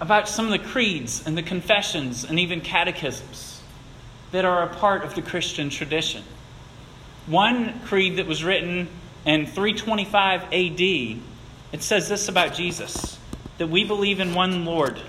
about 0.00 0.28
some 0.28 0.46
of 0.46 0.52
the 0.52 0.58
creeds 0.58 1.26
and 1.26 1.36
the 1.36 1.42
confessions 1.42 2.24
and 2.24 2.38
even 2.38 2.60
catechisms 2.60 3.62
that 4.32 4.44
are 4.44 4.62
a 4.62 4.74
part 4.74 5.04
of 5.04 5.14
the 5.14 5.22
Christian 5.22 5.70
tradition. 5.70 6.24
One 7.26 7.80
creed 7.80 8.16
that 8.16 8.26
was 8.26 8.42
written 8.42 8.88
in 9.24 9.46
325 9.46 10.44
AD, 10.44 10.80
it 10.80 11.82
says 11.82 12.08
this 12.08 12.28
about 12.28 12.54
Jesus 12.54 13.18
that 13.58 13.68
we 13.68 13.84
believe 13.84 14.18
in 14.18 14.34
one 14.34 14.64
Lord, 14.64 15.00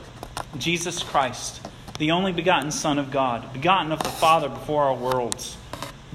Jesus 0.60 1.01
Christ, 1.01 1.67
the 1.97 2.12
only 2.12 2.32
begotten 2.32 2.69
Son 2.69 2.99
of 2.99 3.10
God, 3.10 3.51
begotten 3.53 3.91
of 3.91 4.03
the 4.03 4.10
Father 4.10 4.49
before 4.49 4.84
all 4.84 4.97
worlds, 4.97 5.58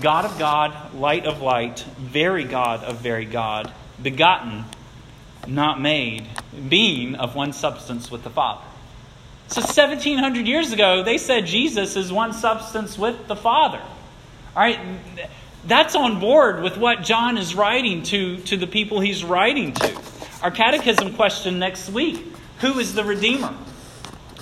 God 0.01 0.25
of 0.25 0.39
God, 0.39 0.95
light 0.95 1.27
of 1.27 1.43
light, 1.43 1.81
very 1.99 2.45
God 2.45 2.85
of 2.85 2.99
very 2.99 3.25
God, 3.25 3.73
begotten, 4.03 4.65
not 5.47 5.81
made, 5.81 6.27
being 6.69 7.15
of 7.17 7.35
one 7.35 7.53
substance 7.53 8.11
with 8.11 8.23
the 8.23 8.31
Father. 8.31 8.65
So 9.49 9.63
1700 9.63 10.47
years 10.47 10.73
ago, 10.73 11.03
they 11.03 11.19
said 11.19 11.47
Jesus 11.47 11.97
is 11.97 12.13
one 12.13 12.33
substance 12.33 12.99
with 12.99 13.29
the 13.29 13.37
Father. 13.37 13.81
All 14.55 14.63
right, 14.63 14.79
that's 15.67 15.95
on 15.95 16.21
board 16.21 16.63
with 16.63 16.77
what 16.77 17.03
John 17.03 17.39
is 17.39 17.55
writing 17.55 18.03
to, 18.05 18.37
to 18.39 18.57
the 18.57 18.67
people 18.67 19.01
he's 19.01 19.25
writing 19.25 19.73
to. 19.73 20.01
Our 20.43 20.51
catechism 20.51 21.15
question 21.15 21.59
next 21.59 21.89
week 21.91 22.25
Who 22.61 22.79
is 22.79 22.95
the 22.95 23.05
Redeemer? 23.05 23.55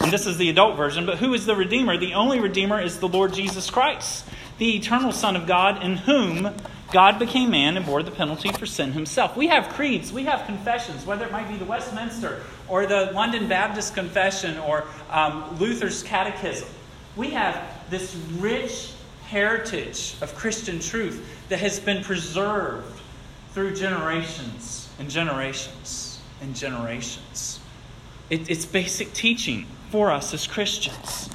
And 0.01 0.13
this 0.13 0.27
is 0.27 0.37
the 0.39 0.51
adult 0.51 0.77
version, 0.77 1.07
but 1.07 1.19
who 1.19 1.33
is 1.35 1.47
the 1.47 1.57
Redeemer? 1.57 1.97
The 1.97 2.15
only 2.15 2.39
Redeemer 2.39 2.81
is 2.81 2.99
the 2.99 3.09
Lord 3.09 3.33
Jesus 3.33 3.71
Christ, 3.71 4.27
the 4.59 4.77
eternal 4.77 5.13
Son 5.13 5.37
of 5.37 5.47
God, 5.47 5.83
in 5.83 5.97
whom 5.97 6.55
God 6.93 7.19
became 7.19 7.51
man 7.51 7.77
and 7.77 7.85
bore 7.85 8.03
the 8.03 8.11
penalty 8.11 8.51
for 8.53 8.65
sin 8.65 8.93
himself. 8.93 9.37
We 9.37 9.49
have 9.49 9.69
creeds, 9.71 10.13
we 10.13 10.25
have 10.25 10.47
confessions, 10.47 11.05
whether 11.05 11.25
it 11.25 11.33
might 11.33 11.49
be 11.49 11.57
the 11.57 11.65
Westminster 11.65 12.43
or 12.69 12.87
the 12.87 13.11
London 13.13 13.49
Baptist 13.49 13.95
Confession 13.95 14.57
or 14.59 14.85
um, 15.11 15.59
Luther's 15.59 16.03
Catechism. 16.03 16.69
We 17.17 17.31
have 17.31 17.61
this 17.91 18.15
rich 18.39 18.93
heritage 19.29 20.15
of 20.21 20.35
Christian 20.37 20.79
truth 20.79 21.27
that 21.49 21.59
has 21.59 21.81
been 21.81 22.05
preserved 22.05 23.01
through 23.51 23.75
generations 23.75 24.89
and 24.99 25.11
generations 25.11 26.21
and 26.41 26.55
generations. 26.55 27.59
It, 28.31 28.49
it's 28.49 28.65
basic 28.67 29.13
teaching 29.13 29.67
for 29.91 30.11
us 30.11 30.33
as 30.35 30.47
Christians. 30.47 31.31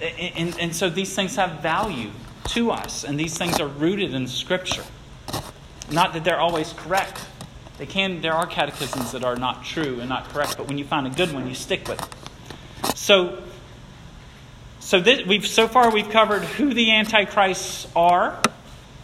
And, 0.00 0.36
and, 0.36 0.60
and 0.60 0.76
so 0.76 0.90
these 0.90 1.14
things 1.14 1.36
have 1.36 1.60
value 1.60 2.10
to 2.48 2.70
us, 2.70 3.04
and 3.04 3.18
these 3.18 3.36
things 3.36 3.60
are 3.60 3.68
rooted 3.68 4.14
in 4.14 4.26
Scripture. 4.26 4.84
Not 5.90 6.12
that 6.14 6.24
they're 6.24 6.40
always 6.40 6.72
correct. 6.72 7.20
They 7.78 7.86
can. 7.86 8.20
There 8.20 8.34
are 8.34 8.46
catechisms 8.46 9.12
that 9.12 9.24
are 9.24 9.36
not 9.36 9.64
true 9.64 10.00
and 10.00 10.08
not 10.08 10.28
correct, 10.28 10.56
but 10.56 10.68
when 10.68 10.78
you 10.78 10.84
find 10.84 11.06
a 11.06 11.10
good 11.10 11.32
one, 11.32 11.48
you 11.48 11.54
stick 11.54 11.88
with 11.88 12.00
it. 12.00 12.96
So, 12.96 13.42
so 14.80 15.00
this, 15.00 15.26
we've 15.26 15.46
so 15.46 15.68
far 15.68 15.90
we've 15.90 16.10
covered 16.10 16.42
who 16.42 16.74
the 16.74 16.90
antichrists 16.92 17.88
are 17.96 18.38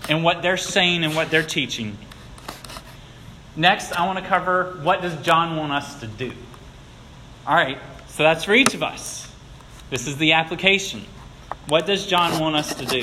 and 0.09 0.25
what 0.25 0.43
they're 0.43 0.57
saying 0.57 1.05
and 1.05 1.15
what 1.15 1.31
they're 1.31 1.43
teaching. 1.43 1.99
Next, 3.57 3.93
I 3.93 4.07
want 4.07 4.19
to 4.19 4.25
cover 4.25 4.79
what 4.83 5.03
does 5.03 5.21
John 5.23 5.57
want 5.57 5.73
us 5.73 6.01
to 6.01 6.07
do. 6.07 6.33
All 7.47 7.57
right, 7.57 7.79
so 8.09 8.23
that's 8.23 8.45
for 8.45 8.55
each 8.55 8.75
of 8.75 8.83
us. 8.83 9.31
This 9.91 10.07
is 10.07 10.17
the 10.19 10.35
application. 10.35 11.05
What 11.69 11.87
does 11.87 12.07
John 12.07 12.39
want 12.39 12.57
us 12.57 12.75
to 12.75 12.87
do? 12.87 13.03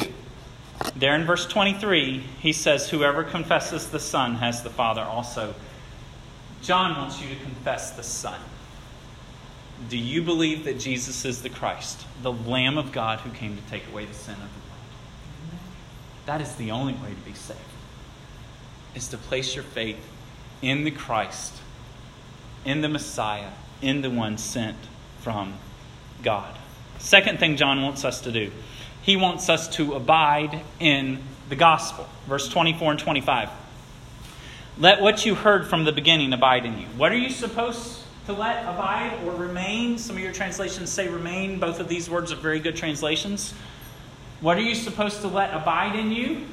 There 0.95 1.13
in 1.15 1.25
verse 1.25 1.45
23, 1.45 2.19
he 2.39 2.53
says, 2.53 2.89
Whoever 2.89 3.23
confesses 3.23 3.89
the 3.89 3.99
Son 3.99 4.35
has 4.35 4.63
the 4.63 4.69
Father 4.69 5.01
also. 5.01 5.53
John 6.61 6.97
wants 6.97 7.21
you 7.21 7.27
to 7.29 7.35
confess 7.35 7.91
the 7.91 8.03
Son. 8.03 8.39
Do 9.89 9.97
you 9.97 10.21
believe 10.21 10.63
that 10.63 10.79
Jesus 10.79 11.25
is 11.25 11.41
the 11.41 11.49
Christ, 11.49 12.05
the 12.21 12.31
Lamb 12.31 12.77
of 12.77 12.93
God 12.93 13.19
who 13.19 13.31
came 13.31 13.57
to 13.57 13.63
take 13.69 13.85
away 13.91 14.05
the 14.05 14.13
sin 14.13 14.35
of 14.35 14.39
the 14.39 14.43
world? 14.43 15.61
That 16.25 16.41
is 16.41 16.55
the 16.55 16.71
only 16.71 16.93
way 16.93 17.09
to 17.09 17.29
be 17.29 17.33
saved, 17.33 17.59
is 18.95 19.09
to 19.09 19.17
place 19.17 19.53
your 19.53 19.65
faith 19.65 19.99
in 20.61 20.85
the 20.85 20.91
Christ, 20.91 21.53
in 22.63 22.79
the 22.81 22.89
Messiah, 22.89 23.51
in 23.81 24.01
the 24.01 24.09
one 24.09 24.37
sent 24.37 24.77
from 25.19 25.55
God. 26.23 26.55
Second 26.97 27.39
thing 27.39 27.57
John 27.57 27.81
wants 27.81 28.05
us 28.05 28.21
to 28.21 28.31
do, 28.31 28.51
he 29.05 29.15
wants 29.15 29.49
us 29.49 29.67
to 29.67 29.93
abide 29.93 30.61
in 30.79 31.19
the 31.47 31.55
gospel. 31.55 32.09
Verse 32.27 32.49
24 32.49 32.91
and 32.91 32.99
25. 32.99 33.49
Let 34.79 34.99
what 34.99 35.27
you 35.27 35.35
heard 35.35 35.67
from 35.67 35.83
the 35.83 35.91
beginning 35.91 36.33
abide 36.33 36.65
in 36.65 36.79
you. 36.79 36.87
What 36.97 37.11
are 37.11 37.17
you 37.17 37.29
supposed 37.29 38.01
to 38.25 38.33
let 38.33 38.63
abide 38.63 39.19
or 39.23 39.35
remain? 39.35 39.99
Some 39.99 40.15
of 40.15 40.23
your 40.23 40.33
translations 40.33 40.89
say 40.89 41.07
remain. 41.07 41.59
Both 41.59 41.79
of 41.79 41.87
these 41.87 42.09
words 42.09 42.31
are 42.31 42.35
very 42.35 42.59
good 42.59 42.75
translations. 42.75 43.53
What 44.41 44.57
are 44.57 44.61
you 44.61 44.73
supposed 44.73 45.21
to 45.21 45.27
let 45.27 45.53
abide 45.53 45.95
in 45.95 46.11
you? 46.11 46.47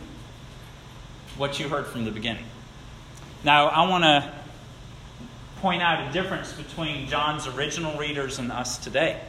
What 1.39 1.59
you 1.59 1.71
heard 1.71 1.87
from 1.87 2.05
the 2.05 2.11
beginning. 2.11 2.45
Now, 3.45 3.69
I 3.69 3.89
want 3.89 4.05
to 4.05 4.31
point 5.63 5.83
out 5.83 6.07
a 6.07 6.13
difference 6.13 6.53
between 6.53 7.09
John's 7.09 7.47
original 7.47 7.97
readers 7.99 8.39
and 8.39 8.53
us 8.53 8.77
today. 8.77 9.21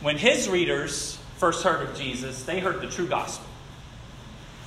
When 0.00 0.16
his 0.16 0.48
readers 0.48 1.18
first 1.36 1.64
heard 1.64 1.88
of 1.88 1.96
Jesus, 1.96 2.44
they 2.44 2.60
heard 2.60 2.80
the 2.80 2.88
true 2.88 3.06
gospel. 3.06 3.46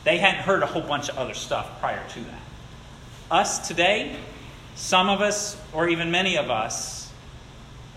They 0.03 0.17
hadn't 0.17 0.41
heard 0.41 0.63
a 0.63 0.65
whole 0.65 0.82
bunch 0.82 1.10
of 1.10 1.17
other 1.17 1.34
stuff 1.34 1.80
prior 1.80 2.01
to 2.10 2.19
that. 2.21 2.41
Us 3.30 3.67
today, 3.67 4.15
some 4.75 5.10
of 5.10 5.21
us, 5.21 5.60
or 5.73 5.89
even 5.89 6.12
many 6.12 6.38
of 6.38 6.49
us, 6.49 7.12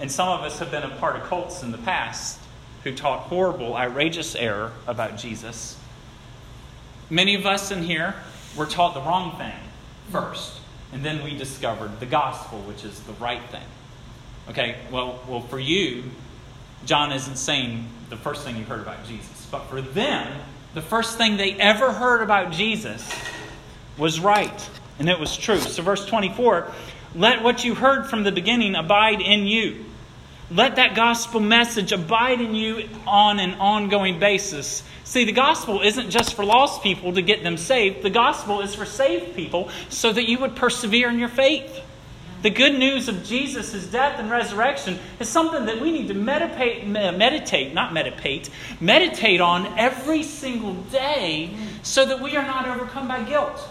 and 0.01 0.11
some 0.11 0.29
of 0.29 0.41
us 0.41 0.59
have 0.59 0.71
been 0.71 0.83
a 0.83 0.97
part 0.97 1.17
of 1.17 1.23
cults 1.25 1.63
in 1.63 1.71
the 1.71 1.79
past 1.79 2.41
who 2.85 2.95
taught 2.95 3.21
horrible, 3.25 3.77
outrageous 3.77 4.35
error 4.35 4.73
about 4.87 5.19
Jesus. 5.19 5.77
Many 7.11 7.35
of 7.35 7.45
us 7.45 7.71
in 7.71 7.83
here 7.83 8.15
were 8.57 8.67
taught 8.67 8.95
the 8.95 9.03
wrong 9.03 9.37
thing 9.37 9.55
first, 10.11 10.61
and 10.93 11.05
then 11.05 11.23
we 11.23 11.37
discovered 11.37 12.01
the 12.01 12.07
gospel, 12.07 12.61
which 12.61 12.85
is 12.85 12.99
the 13.01 13.13
right 13.15 13.43
thing. 13.51 13.67
Okay, 14.49 14.77
well, 14.91 15.21
well, 15.29 15.43
for 15.43 15.61
you, 15.61 16.05
John 16.87 17.13
isn't 17.13 17.37
saying 17.37 17.87
the 18.11 18.17
first 18.17 18.45
thing 18.45 18.57
you 18.57 18.65
heard 18.65 18.81
about 18.81 19.07
Jesus, 19.07 19.47
but 19.51 19.65
for 19.67 19.81
them, 19.81 20.41
the 20.75 20.83
first 20.83 21.17
thing 21.17 21.37
they 21.37 21.55
ever 21.55 21.93
heard 21.93 22.23
about 22.23 22.53
Jesus 22.53 23.11
was 23.97 24.21
right. 24.21 24.71
And 24.99 25.09
it 25.09 25.19
was 25.19 25.37
true. 25.37 25.59
So, 25.59 25.83
verse 25.83 26.05
24 26.05 26.71
let 27.15 27.43
what 27.43 27.65
you 27.65 27.75
heard 27.75 28.07
from 28.07 28.23
the 28.23 28.31
beginning 28.31 28.77
abide 28.77 29.21
in 29.21 29.47
you. 29.47 29.85
Let 30.49 30.77
that 30.77 30.95
gospel 30.95 31.41
message 31.41 31.91
abide 31.91 32.41
in 32.41 32.55
you 32.55 32.89
on 33.07 33.41
an 33.41 33.55
ongoing 33.55 34.21
basis. 34.21 34.85
See, 35.05 35.25
the 35.25 35.33
gospel 35.33 35.81
isn't 35.81 36.11
just 36.11 36.35
for 36.35 36.45
lost 36.45 36.83
people 36.83 37.15
to 37.15 37.23
get 37.23 37.43
them 37.43 37.57
saved, 37.57 38.03
the 38.03 38.11
gospel 38.11 38.61
is 38.61 38.75
for 38.75 38.85
saved 38.85 39.35
people 39.35 39.71
so 39.89 40.13
that 40.13 40.29
you 40.29 40.39
would 40.39 40.55
persevere 40.55 41.09
in 41.09 41.19
your 41.19 41.29
faith. 41.29 41.83
The 42.43 42.51
good 42.51 42.79
news 42.79 43.09
of 43.09 43.23
Jesus' 43.23 43.87
death 43.87 44.19
and 44.19 44.31
resurrection 44.31 44.99
is 45.19 45.29
something 45.29 45.67
that 45.67 45.81
we 45.81 45.93
need 45.93 46.09
to 46.09 46.15
meditate, 46.15 46.87
meditate, 46.87 47.75
not 47.75 47.93
meditate, 47.93 48.49
meditate 48.81 49.43
on 49.43 49.67
every 49.79 50.23
single 50.23 50.75
day 50.75 51.55
so 51.83 52.07
that 52.07 52.21
we 52.21 52.37
are 52.37 52.47
not 52.47 52.67
overcome 52.67 53.09
by 53.09 53.23
guilt 53.25 53.69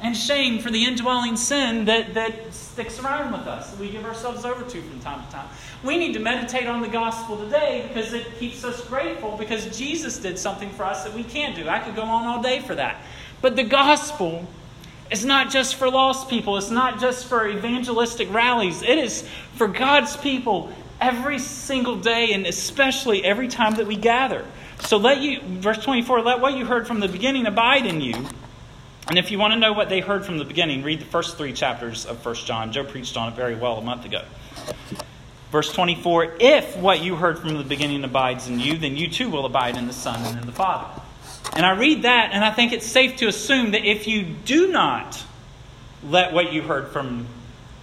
and 0.00 0.16
shame 0.16 0.58
for 0.58 0.70
the 0.70 0.84
indwelling 0.84 1.36
sin 1.36 1.84
that, 1.84 2.14
that 2.14 2.52
sticks 2.52 2.98
around 2.98 3.32
with 3.32 3.46
us, 3.46 3.70
that 3.70 3.80
we 3.80 3.88
give 3.90 4.04
ourselves 4.04 4.44
over 4.44 4.62
to 4.62 4.82
from 4.82 5.00
time 5.00 5.24
to 5.24 5.32
time. 5.32 5.48
We 5.84 5.96
need 5.96 6.12
to 6.14 6.18
meditate 6.18 6.66
on 6.66 6.82
the 6.82 6.88
gospel 6.88 7.38
today 7.38 7.86
because 7.88 8.12
it 8.12 8.38
keeps 8.38 8.64
us 8.64 8.84
grateful 8.86 9.36
because 9.38 9.78
Jesus 9.78 10.18
did 10.18 10.38
something 10.38 10.68
for 10.70 10.82
us 10.84 11.04
that 11.04 11.14
we 11.14 11.22
can't 11.22 11.54
do. 11.54 11.68
I 11.68 11.78
could 11.78 11.94
go 11.94 12.02
on 12.02 12.26
all 12.26 12.42
day 12.42 12.60
for 12.60 12.74
that. 12.74 13.02
But 13.40 13.56
the 13.56 13.62
gospel 13.62 14.46
is 15.10 15.24
not 15.24 15.50
just 15.50 15.76
for 15.76 15.90
lost 15.90 16.28
people, 16.28 16.56
it's 16.56 16.70
not 16.70 17.00
just 17.00 17.26
for 17.26 17.46
evangelistic 17.46 18.32
rallies, 18.32 18.82
it 18.82 18.98
is 18.98 19.28
for 19.54 19.68
God's 19.68 20.16
people 20.16 20.72
every 21.00 21.38
single 21.38 21.96
day 21.96 22.32
and 22.32 22.46
especially 22.46 23.24
every 23.24 23.48
time 23.48 23.74
that 23.74 23.86
we 23.86 23.96
gather. 23.96 24.44
So 24.80 24.96
let 24.96 25.20
you, 25.20 25.40
verse 25.42 25.82
24, 25.82 26.22
let 26.22 26.40
what 26.40 26.54
you 26.54 26.64
heard 26.64 26.86
from 26.86 27.00
the 27.00 27.08
beginning 27.08 27.46
abide 27.46 27.86
in 27.86 28.00
you. 28.00 28.26
And 29.08 29.18
if 29.18 29.30
you 29.30 29.38
want 29.38 29.52
to 29.52 29.58
know 29.58 29.72
what 29.72 29.88
they 29.88 30.00
heard 30.00 30.24
from 30.24 30.38
the 30.38 30.44
beginning, 30.44 30.82
read 30.82 31.00
the 31.00 31.06
first 31.06 31.36
three 31.36 31.52
chapters 31.52 32.06
of 32.06 32.24
1 32.24 32.34
John. 32.36 32.72
Joe 32.72 32.84
preached 32.84 33.16
on 33.16 33.32
it 33.32 33.36
very 33.36 33.54
well 33.54 33.76
a 33.76 33.82
month 33.82 34.06
ago. 34.06 34.22
Verse 35.52 35.72
24 35.72 36.36
If 36.40 36.76
what 36.78 37.02
you 37.02 37.14
heard 37.14 37.38
from 37.38 37.56
the 37.56 37.62
beginning 37.64 38.02
abides 38.02 38.48
in 38.48 38.58
you, 38.58 38.78
then 38.78 38.96
you 38.96 39.08
too 39.08 39.28
will 39.30 39.44
abide 39.44 39.76
in 39.76 39.86
the 39.86 39.92
Son 39.92 40.24
and 40.24 40.40
in 40.40 40.46
the 40.46 40.52
Father. 40.52 41.00
And 41.52 41.64
I 41.64 41.76
read 41.78 42.02
that, 42.02 42.30
and 42.32 42.44
I 42.44 42.50
think 42.50 42.72
it's 42.72 42.86
safe 42.86 43.16
to 43.16 43.26
assume 43.26 43.72
that 43.72 43.84
if 43.84 44.08
you 44.08 44.22
do 44.22 44.72
not 44.72 45.22
let 46.02 46.32
what 46.32 46.52
you 46.52 46.62
heard 46.62 46.88
from, 46.88 47.26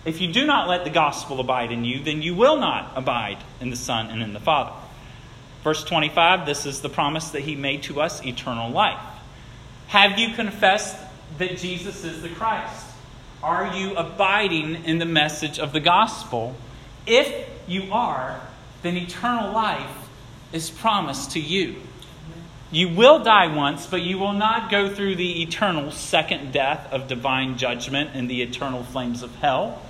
if 0.03 0.19
you 0.19 0.31
do 0.31 0.45
not 0.45 0.67
let 0.67 0.83
the 0.83 0.89
gospel 0.89 1.39
abide 1.39 1.71
in 1.71 1.85
you, 1.85 2.03
then 2.03 2.21
you 2.21 2.35
will 2.35 2.57
not 2.57 2.91
abide 2.95 3.37
in 3.59 3.69
the 3.69 3.75
Son 3.75 4.07
and 4.07 4.21
in 4.21 4.33
the 4.33 4.39
Father. 4.39 4.73
Verse 5.63 5.83
25 5.83 6.45
This 6.45 6.65
is 6.65 6.81
the 6.81 6.89
promise 6.89 7.29
that 7.29 7.41
He 7.41 7.55
made 7.55 7.83
to 7.83 8.01
us 8.01 8.25
eternal 8.25 8.71
life. 8.71 8.99
Have 9.87 10.17
you 10.17 10.33
confessed 10.33 10.97
that 11.37 11.57
Jesus 11.57 12.03
is 12.03 12.21
the 12.21 12.29
Christ? 12.29 12.85
Are 13.43 13.75
you 13.75 13.95
abiding 13.95 14.85
in 14.85 14.99
the 14.99 15.05
message 15.05 15.59
of 15.59 15.73
the 15.73 15.79
gospel? 15.79 16.55
If 17.07 17.49
you 17.67 17.91
are, 17.91 18.39
then 18.81 18.97
eternal 18.97 19.51
life 19.51 20.09
is 20.53 20.69
promised 20.69 21.31
to 21.31 21.39
you. 21.39 21.75
You 22.71 22.87
will 22.87 23.21
die 23.21 23.53
once, 23.53 23.85
but 23.85 24.01
you 24.01 24.17
will 24.17 24.31
not 24.31 24.71
go 24.71 24.87
through 24.87 25.15
the 25.15 25.41
eternal 25.43 25.91
second 25.91 26.53
death 26.53 26.91
of 26.93 27.09
divine 27.09 27.57
judgment 27.57 28.11
and 28.13 28.29
the 28.29 28.41
eternal 28.41 28.83
flames 28.83 29.23
of 29.23 29.35
hell, 29.35 29.81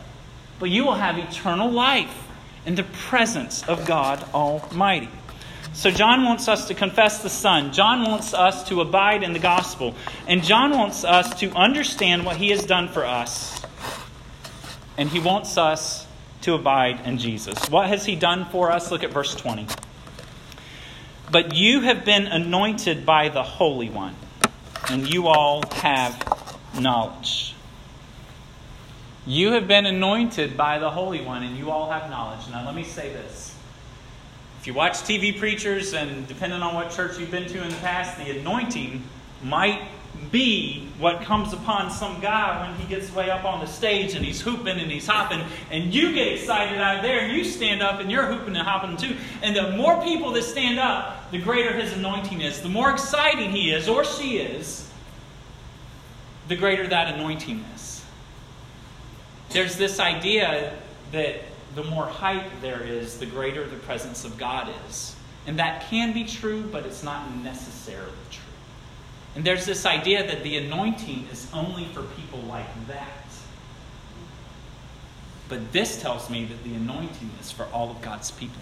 but 0.59 0.71
you 0.71 0.83
will 0.83 0.95
have 0.95 1.19
eternal 1.19 1.69
life 1.69 2.27
in 2.65 2.73
the 2.73 2.83
presence 2.83 3.63
of 3.67 3.85
God 3.85 4.23
Almighty. 4.33 5.09
So, 5.73 5.89
John 5.89 6.25
wants 6.25 6.47
us 6.47 6.67
to 6.67 6.73
confess 6.73 7.23
the 7.23 7.29
Son. 7.29 7.71
John 7.71 8.03
wants 8.03 8.33
us 8.33 8.67
to 8.67 8.81
abide 8.81 9.23
in 9.23 9.31
the 9.31 9.39
gospel. 9.39 9.95
And 10.27 10.43
John 10.43 10.71
wants 10.71 11.05
us 11.05 11.39
to 11.39 11.49
understand 11.51 12.25
what 12.25 12.35
he 12.35 12.49
has 12.49 12.65
done 12.65 12.89
for 12.89 13.05
us. 13.05 13.61
And 14.97 15.07
he 15.07 15.19
wants 15.19 15.57
us 15.57 16.05
to 16.41 16.55
abide 16.55 16.99
in 17.05 17.19
Jesus. 17.19 17.69
What 17.69 17.87
has 17.87 18.05
he 18.05 18.15
done 18.15 18.45
for 18.45 18.69
us? 18.69 18.91
Look 18.91 19.03
at 19.03 19.11
verse 19.11 19.33
20. 19.33 19.67
But 21.31 21.55
you 21.55 21.79
have 21.81 22.03
been 22.03 22.27
anointed 22.27 23.05
by 23.05 23.29
the 23.29 23.41
Holy 23.41 23.89
One, 23.89 24.15
and 24.89 25.11
you 25.11 25.27
all 25.27 25.63
have 25.75 26.21
knowledge. 26.77 27.55
You 29.25 29.53
have 29.53 29.65
been 29.65 29.85
anointed 29.85 30.57
by 30.57 30.79
the 30.79 30.89
Holy 30.89 31.21
One, 31.21 31.43
and 31.43 31.57
you 31.57 31.71
all 31.71 31.89
have 31.89 32.09
knowledge. 32.09 32.49
Now, 32.51 32.65
let 32.65 32.75
me 32.75 32.83
say 32.83 33.13
this 33.13 33.55
if 34.59 34.67
you 34.67 34.73
watch 34.73 34.95
TV 34.95 35.39
preachers, 35.39 35.93
and 35.93 36.27
depending 36.27 36.61
on 36.61 36.75
what 36.75 36.91
church 36.91 37.17
you've 37.17 37.31
been 37.31 37.47
to 37.47 37.63
in 37.63 37.69
the 37.69 37.77
past, 37.77 38.17
the 38.17 38.37
anointing 38.37 39.03
might 39.41 39.81
be 40.29 40.87
what 40.99 41.23
comes 41.23 41.51
upon 41.51 41.89
some 41.89 42.19
guy 42.21 42.67
when 42.67 42.79
he 42.79 42.87
gets 42.87 43.11
way 43.13 43.29
up 43.29 43.43
on 43.43 43.59
the 43.59 43.65
stage 43.65 44.13
and 44.13 44.23
he's 44.23 44.39
hooping 44.39 44.79
and 44.79 44.91
he's 44.91 45.07
hopping, 45.07 45.41
and 45.71 45.93
you 45.93 46.13
get 46.13 46.27
excited 46.27 46.77
out 46.77 47.01
there, 47.01 47.21
and 47.21 47.35
you 47.35 47.43
stand 47.43 47.81
up 47.81 47.99
and 47.99 48.11
you're 48.11 48.25
hooping 48.25 48.55
and 48.55 48.67
hopping 48.67 48.97
too. 48.97 49.15
And 49.41 49.55
the 49.55 49.71
more 49.71 50.01
people 50.03 50.31
that 50.33 50.43
stand 50.43 50.79
up, 50.79 51.31
the 51.31 51.39
greater 51.39 51.73
his 51.73 51.93
anointing 51.93 52.41
is. 52.41 52.61
The 52.61 52.69
more 52.69 52.91
exciting 52.91 53.51
he 53.51 53.71
is 53.71 53.87
or 53.89 54.03
she 54.03 54.37
is, 54.37 54.89
the 56.47 56.55
greater 56.55 56.87
that 56.87 57.15
anointing 57.15 57.63
is. 57.75 58.03
There's 59.49 59.75
this 59.77 59.99
idea 59.99 60.73
that 61.11 61.41
the 61.75 61.83
more 61.85 62.05
height 62.05 62.43
there 62.61 62.83
is, 62.83 63.17
the 63.17 63.25
greater 63.25 63.65
the 63.65 63.77
presence 63.77 64.25
of 64.25 64.37
God 64.37 64.69
is. 64.87 65.15
And 65.47 65.57
that 65.59 65.89
can 65.89 66.13
be 66.13 66.25
true, 66.25 66.63
but 66.63 66.85
it's 66.85 67.03
not 67.03 67.35
necessarily 67.37 68.11
true. 68.29 68.40
And 69.35 69.45
there's 69.45 69.65
this 69.65 69.85
idea 69.85 70.25
that 70.27 70.43
the 70.43 70.57
anointing 70.57 71.27
is 71.31 71.47
only 71.53 71.85
for 71.85 72.03
people 72.03 72.39
like 72.41 72.87
that. 72.87 73.07
But 75.47 75.71
this 75.71 76.01
tells 76.01 76.29
me 76.29 76.45
that 76.45 76.63
the 76.63 76.73
anointing 76.75 77.29
is 77.39 77.51
for 77.51 77.65
all 77.73 77.91
of 77.91 78.01
God's 78.01 78.31
people. 78.31 78.61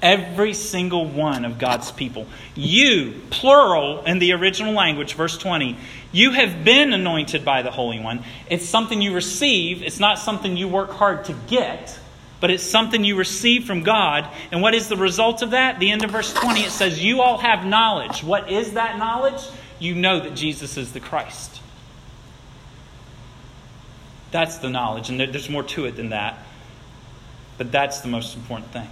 Every 0.00 0.54
single 0.54 1.06
one 1.06 1.44
of 1.44 1.58
God's 1.58 1.92
people. 1.92 2.26
You, 2.56 3.20
plural 3.30 4.04
in 4.04 4.18
the 4.18 4.32
original 4.32 4.72
language, 4.72 5.14
verse 5.14 5.38
20, 5.38 5.76
you 6.10 6.32
have 6.32 6.64
been 6.64 6.92
anointed 6.92 7.44
by 7.44 7.62
the 7.62 7.70
Holy 7.70 8.00
One. 8.00 8.24
It's 8.50 8.68
something 8.68 9.00
you 9.00 9.14
receive, 9.14 9.82
it's 9.82 10.00
not 10.00 10.18
something 10.18 10.56
you 10.56 10.66
work 10.66 10.90
hard 10.90 11.24
to 11.26 11.34
get 11.46 11.98
but 12.42 12.50
it's 12.50 12.64
something 12.64 13.04
you 13.04 13.14
receive 13.14 13.66
from 13.66 13.84
God. 13.84 14.28
And 14.50 14.60
what 14.60 14.74
is 14.74 14.88
the 14.88 14.96
result 14.96 15.42
of 15.42 15.52
that? 15.52 15.78
The 15.78 15.92
end 15.92 16.02
of 16.02 16.10
verse 16.10 16.32
20, 16.34 16.62
it 16.62 16.72
says, 16.72 17.00
You 17.00 17.22
all 17.22 17.38
have 17.38 17.64
knowledge. 17.64 18.24
What 18.24 18.50
is 18.50 18.72
that 18.72 18.98
knowledge? 18.98 19.40
You 19.82 19.96
know 19.96 20.20
that 20.20 20.36
Jesus 20.36 20.76
is 20.76 20.92
the 20.92 21.00
Christ. 21.00 21.60
That's 24.30 24.58
the 24.58 24.70
knowledge, 24.70 25.10
and 25.10 25.18
there's 25.18 25.50
more 25.50 25.64
to 25.64 25.86
it 25.86 25.96
than 25.96 26.10
that. 26.10 26.38
But 27.58 27.72
that's 27.72 28.00
the 28.00 28.06
most 28.06 28.36
important 28.36 28.70
thing. 28.70 28.88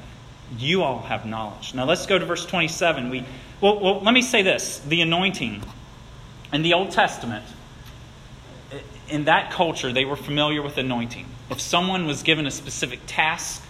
You 0.58 0.82
all 0.82 1.02
have 1.02 1.24
knowledge. 1.24 1.74
Now 1.74 1.84
let's 1.84 2.06
go 2.06 2.18
to 2.18 2.26
verse 2.26 2.44
27. 2.44 3.08
We, 3.08 3.24
well, 3.60 3.78
well, 3.78 4.00
let 4.00 4.12
me 4.12 4.20
say 4.20 4.42
this 4.42 4.80
the 4.80 5.00
anointing 5.00 5.62
in 6.52 6.62
the 6.62 6.74
Old 6.74 6.90
Testament, 6.90 7.44
in 9.08 9.26
that 9.26 9.52
culture, 9.52 9.92
they 9.92 10.04
were 10.04 10.16
familiar 10.16 10.60
with 10.60 10.76
anointing. 10.76 11.26
If 11.52 11.60
someone 11.60 12.08
was 12.08 12.24
given 12.24 12.46
a 12.46 12.50
specific 12.50 12.98
task 13.06 13.62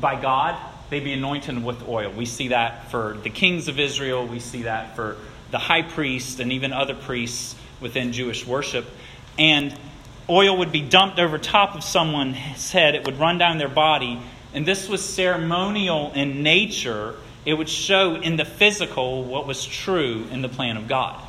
by 0.00 0.20
God, 0.20 0.56
they'd 0.90 1.04
be 1.04 1.12
anointed 1.12 1.62
with 1.62 1.86
oil. 1.88 2.10
We 2.10 2.24
see 2.24 2.48
that 2.48 2.90
for 2.90 3.16
the 3.22 3.30
kings 3.30 3.68
of 3.68 3.78
Israel, 3.78 4.26
we 4.26 4.40
see 4.40 4.62
that 4.62 4.96
for 4.96 5.16
the 5.50 5.58
high 5.58 5.82
priest, 5.82 6.40
and 6.40 6.52
even 6.52 6.72
other 6.72 6.94
priests 6.94 7.54
within 7.80 8.12
Jewish 8.12 8.46
worship. 8.46 8.86
And 9.38 9.74
oil 10.28 10.58
would 10.58 10.72
be 10.72 10.82
dumped 10.82 11.18
over 11.18 11.38
top 11.38 11.74
of 11.74 11.82
someone's 11.82 12.70
head, 12.70 12.94
it 12.94 13.04
would 13.04 13.18
run 13.18 13.38
down 13.38 13.58
their 13.58 13.68
body. 13.68 14.20
And 14.54 14.66
this 14.66 14.88
was 14.88 15.04
ceremonial 15.04 16.12
in 16.12 16.42
nature. 16.42 17.14
It 17.44 17.54
would 17.54 17.68
show 17.68 18.14
in 18.16 18.36
the 18.36 18.44
physical 18.44 19.24
what 19.24 19.46
was 19.46 19.64
true 19.64 20.26
in 20.30 20.42
the 20.42 20.48
plan 20.48 20.76
of 20.76 20.88
God. 20.88 21.22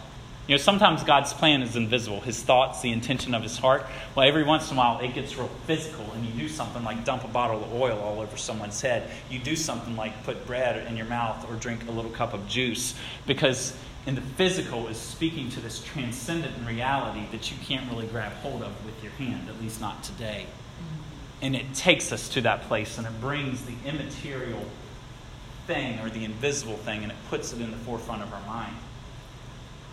You 0.50 0.56
know, 0.56 0.62
sometimes 0.64 1.04
God's 1.04 1.32
plan 1.32 1.62
is 1.62 1.76
invisible, 1.76 2.22
his 2.22 2.42
thoughts, 2.42 2.82
the 2.82 2.92
intention 2.92 3.36
of 3.36 3.44
his 3.44 3.56
heart. 3.56 3.86
Well, 4.16 4.28
every 4.28 4.42
once 4.42 4.72
in 4.72 4.78
a 4.78 4.80
while 4.80 5.00
it 5.00 5.14
gets 5.14 5.38
real 5.38 5.48
physical, 5.68 6.12
and 6.14 6.26
you 6.26 6.32
do 6.32 6.50
something 6.50 6.84
like 6.84 7.06
dump 7.06 7.24
a 7.24 7.28
bottle 7.28 7.64
of 7.64 7.72
oil 7.72 8.00
all 8.00 8.20
over 8.20 8.36
someone's 8.36 8.82
head. 8.82 9.12
You 9.30 9.38
do 9.38 9.56
something 9.56 9.96
like 9.96 10.24
put 10.24 10.48
bread 10.48 10.88
in 10.88 10.98
your 10.98 11.06
mouth 11.06 11.48
or 11.48 11.56
drink 11.58 11.88
a 11.88 11.92
little 11.92 12.10
cup 12.10 12.34
of 12.34 12.48
juice 12.48 12.96
because 13.28 13.78
in 14.08 14.16
the 14.16 14.22
physical 14.22 14.88
is 14.88 14.98
speaking 14.98 15.52
to 15.52 15.60
this 15.60 15.84
transcendent 15.84 16.56
reality 16.66 17.28
that 17.32 17.52
you 17.52 17.58
can't 17.64 17.88
really 17.92 18.08
grab 18.08 18.32
hold 18.42 18.64
of 18.64 18.86
with 18.88 19.04
your 19.04 19.12
hand, 19.12 19.50
at 19.50 19.62
least 19.62 19.80
not 19.80 20.04
today. 20.04 20.48
And 21.44 21.56
it 21.56 21.76
takes 21.76 22.12
us 22.12 22.28
to 22.30 22.42
that 22.42 22.64
place 22.64 22.98
and 22.98 23.06
it 23.06 23.22
brings 23.22 23.66
the 23.66 23.76
immaterial 23.86 24.66
thing 25.68 26.00
or 26.00 26.10
the 26.10 26.26
invisible 26.26 26.78
thing 26.78 27.04
and 27.04 27.12
it 27.12 27.18
puts 27.30 27.54
it 27.54 27.62
in 27.62 27.70
the 27.70 27.78
forefront 27.78 28.24
of 28.24 28.34
our 28.34 28.42
mind. 28.48 28.76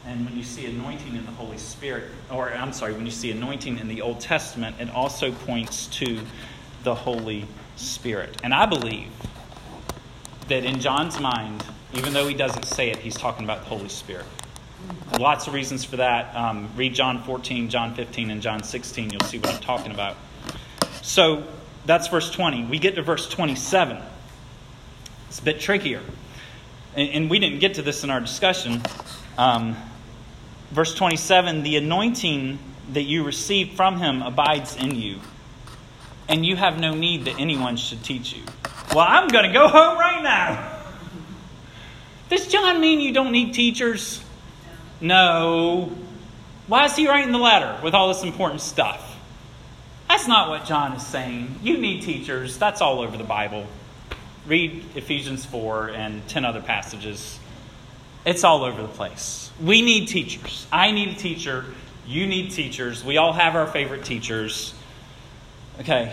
And 0.07 0.25
when 0.25 0.37
you 0.37 0.45
see 0.45 0.67
anointing 0.67 1.17
in 1.17 1.27
the 1.27 1.33
Holy 1.33 1.59
Spirit, 1.59 2.05
or 2.31 2.51
I'm 2.51 2.73
sorry, 2.73 2.93
when 2.93 3.07
you 3.07 3.13
see 3.13 3.33
anointing 3.33 3.79
in 3.79 3.89
the 3.89 4.03
Old 4.03 4.21
Testament, 4.21 4.77
it 4.79 4.89
also 4.91 5.33
points 5.33 5.89
to 5.99 6.21
the 6.85 6.95
Holy 6.95 7.47
Spirit. 7.75 8.41
And 8.45 8.55
I 8.55 8.67
believe 8.67 9.11
that 10.47 10.65
in 10.65 10.81
John's 10.81 11.19
mind, 11.19 11.65
even 11.93 12.13
though 12.13 12.29
he 12.29 12.35
doesn't 12.35 12.65
say 12.65 12.91
it, 12.91 12.99
he's 12.99 13.17
talking 13.17 13.45
about 13.45 13.65
the 13.65 13.69
Holy 13.69 13.89
Spirit. 13.89 14.27
Lots 15.19 15.49
of 15.49 15.55
reasons 15.55 15.85
for 15.85 15.97
that. 15.97 16.35
Um, 16.37 16.71
read 16.77 16.95
John 16.95 17.23
14, 17.25 17.69
John 17.69 17.95
15, 17.95 18.31
and 18.31 18.41
John 18.41 18.63
16. 18.63 19.11
You'll 19.11 19.21
see 19.23 19.39
what 19.39 19.55
I'm 19.55 19.61
talking 19.61 19.91
about. 19.91 20.17
So 21.03 21.45
that's 21.85 22.07
verse 22.07 22.31
20. 22.31 22.67
We 22.67 22.79
get 22.79 22.95
to 22.95 23.03
verse 23.03 23.29
27. 23.29 23.99
It's 25.29 25.41
a 25.41 25.43
bit 25.43 25.59
trickier. 25.59 26.03
And, 26.95 27.09
and 27.11 27.31
we 27.31 27.41
didn't 27.41 27.59
get 27.59 27.75
to 27.75 27.83
this 27.83 28.05
in 28.05 28.11
our 28.11 28.21
discussion. 28.21 28.83
Um, 29.37 29.77
Verse 30.71 30.95
27 30.95 31.63
The 31.63 31.77
anointing 31.77 32.59
that 32.93 33.03
you 33.03 33.25
receive 33.25 33.73
from 33.73 33.99
him 33.99 34.23
abides 34.23 34.77
in 34.77 34.95
you, 34.95 35.21
and 36.29 36.45
you 36.45 36.57
have 36.57 36.79
no 36.79 36.95
need 36.95 37.25
that 37.25 37.39
anyone 37.39 37.77
should 37.77 38.03
teach 38.03 38.33
you. 38.35 38.43
Well, 38.95 39.07
I'm 39.09 39.29
going 39.29 39.47
to 39.47 39.53
go 39.53 39.69
home 39.69 39.99
right 39.99 40.23
now. 40.23 40.73
Does 42.29 42.47
John 42.49 42.81
mean 42.81 43.01
you 43.01 43.13
don't 43.13 43.33
need 43.33 43.55
teachers? 43.55 44.23
No. 45.01 45.93
Why 46.67 46.87
is 46.87 46.97
he 46.97 47.07
writing 47.07 47.33
the 47.33 47.39
letter 47.39 47.79
with 47.83 47.95
all 47.95 48.09
this 48.09 48.25
important 48.25 48.61
stuff? 48.61 49.17
That's 50.09 50.27
not 50.27 50.49
what 50.49 50.65
John 50.65 50.93
is 50.93 51.07
saying. 51.07 51.61
You 51.63 51.79
need 51.79 52.03
teachers. 52.03 52.59
That's 52.59 52.81
all 52.81 53.01
over 53.01 53.17
the 53.17 53.25
Bible. 53.25 53.67
Read 54.47 54.85
Ephesians 54.95 55.45
4 55.45 55.91
and 55.91 56.27
10 56.29 56.45
other 56.45 56.63
passages. 56.63 57.39
It's 58.27 58.43
all 58.43 58.65
over 58.65 58.83
the 58.83 58.89
place. 58.89 59.53
We 59.63 59.83
need 59.83 60.09
teachers. 60.09 60.67
I 60.73 60.91
need 60.91 61.11
a 61.11 61.15
teacher. 61.15 61.65
You 62.07 62.27
need 62.27 62.51
teachers. 62.51 63.05
We 63.05 63.19
all 63.19 63.33
have 63.33 63.55
our 63.55 63.69
favorite 63.69 64.05
teachers. 64.05 64.75
Okay. 65.81 66.13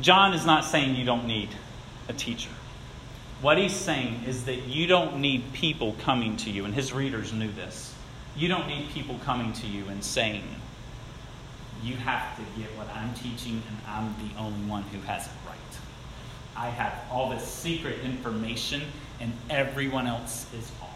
John 0.00 0.32
is 0.32 0.46
not 0.46 0.64
saying 0.64 0.94
you 0.94 1.04
don't 1.04 1.26
need 1.26 1.48
a 2.08 2.12
teacher. 2.12 2.50
What 3.42 3.58
he's 3.58 3.74
saying 3.74 4.22
is 4.26 4.44
that 4.44 4.68
you 4.68 4.86
don't 4.86 5.18
need 5.20 5.52
people 5.52 5.96
coming 6.00 6.36
to 6.38 6.50
you, 6.50 6.64
and 6.64 6.74
his 6.74 6.92
readers 6.92 7.32
knew 7.32 7.50
this. 7.50 7.92
You 8.36 8.48
don't 8.48 8.68
need 8.68 8.90
people 8.90 9.18
coming 9.24 9.52
to 9.54 9.66
you 9.66 9.88
and 9.88 10.04
saying, 10.04 10.44
You 11.82 11.96
have 11.96 12.36
to 12.36 12.42
get 12.60 12.70
what 12.76 12.88
I'm 12.94 13.14
teaching, 13.14 13.62
and 13.66 13.78
I'm 13.88 14.14
the 14.28 14.38
only 14.38 14.68
one 14.68 14.82
who 14.84 15.00
has 15.00 15.26
it 15.26 15.32
right. 15.46 15.56
I 16.56 16.68
have 16.68 16.92
all 17.10 17.30
this 17.30 17.44
secret 17.44 18.00
information, 18.04 18.82
and 19.20 19.32
everyone 19.48 20.06
else 20.06 20.46
is 20.54 20.70
off. 20.82 20.88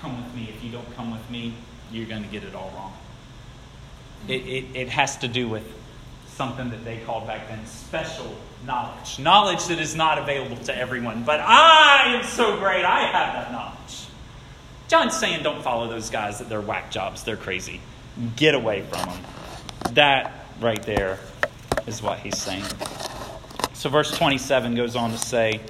Come 0.00 0.22
with 0.22 0.34
me. 0.34 0.48
If 0.54 0.64
you 0.64 0.70
don't 0.70 0.94
come 0.96 1.10
with 1.10 1.28
me, 1.30 1.54
you're 1.92 2.06
going 2.06 2.22
to 2.22 2.28
get 2.28 2.44
it 2.44 2.54
all 2.54 2.72
wrong. 2.74 2.92
Mm-hmm. 4.22 4.30
It, 4.30 4.46
it, 4.46 4.64
it 4.74 4.88
has 4.88 5.18
to 5.18 5.28
do 5.28 5.48
with 5.48 5.64
something 6.28 6.70
that 6.70 6.84
they 6.84 6.98
called 6.98 7.26
back 7.26 7.48
then 7.48 7.64
special 7.66 8.34
knowledge. 8.64 9.18
Knowledge 9.18 9.66
that 9.66 9.80
is 9.80 9.96
not 9.96 10.18
available 10.18 10.56
to 10.64 10.76
everyone. 10.76 11.24
But 11.24 11.40
I 11.40 12.14
am 12.16 12.24
so 12.24 12.58
great, 12.58 12.84
I 12.84 13.00
have 13.00 13.34
that 13.34 13.52
knowledge. 13.52 14.06
John's 14.88 15.16
saying 15.16 15.42
don't 15.42 15.62
follow 15.62 15.88
those 15.88 16.10
guys 16.10 16.38
that 16.38 16.48
they're 16.48 16.60
whack 16.60 16.90
jobs, 16.90 17.24
they're 17.24 17.36
crazy. 17.36 17.80
Get 18.36 18.54
away 18.54 18.82
from 18.82 19.08
them. 19.10 19.20
That 19.92 20.46
right 20.60 20.82
there 20.82 21.18
is 21.86 22.02
what 22.02 22.18
he's 22.20 22.38
saying. 22.38 22.64
So, 23.74 23.90
verse 23.90 24.10
27 24.16 24.74
goes 24.74 24.96
on 24.96 25.12
to 25.12 25.18
say, 25.18 25.60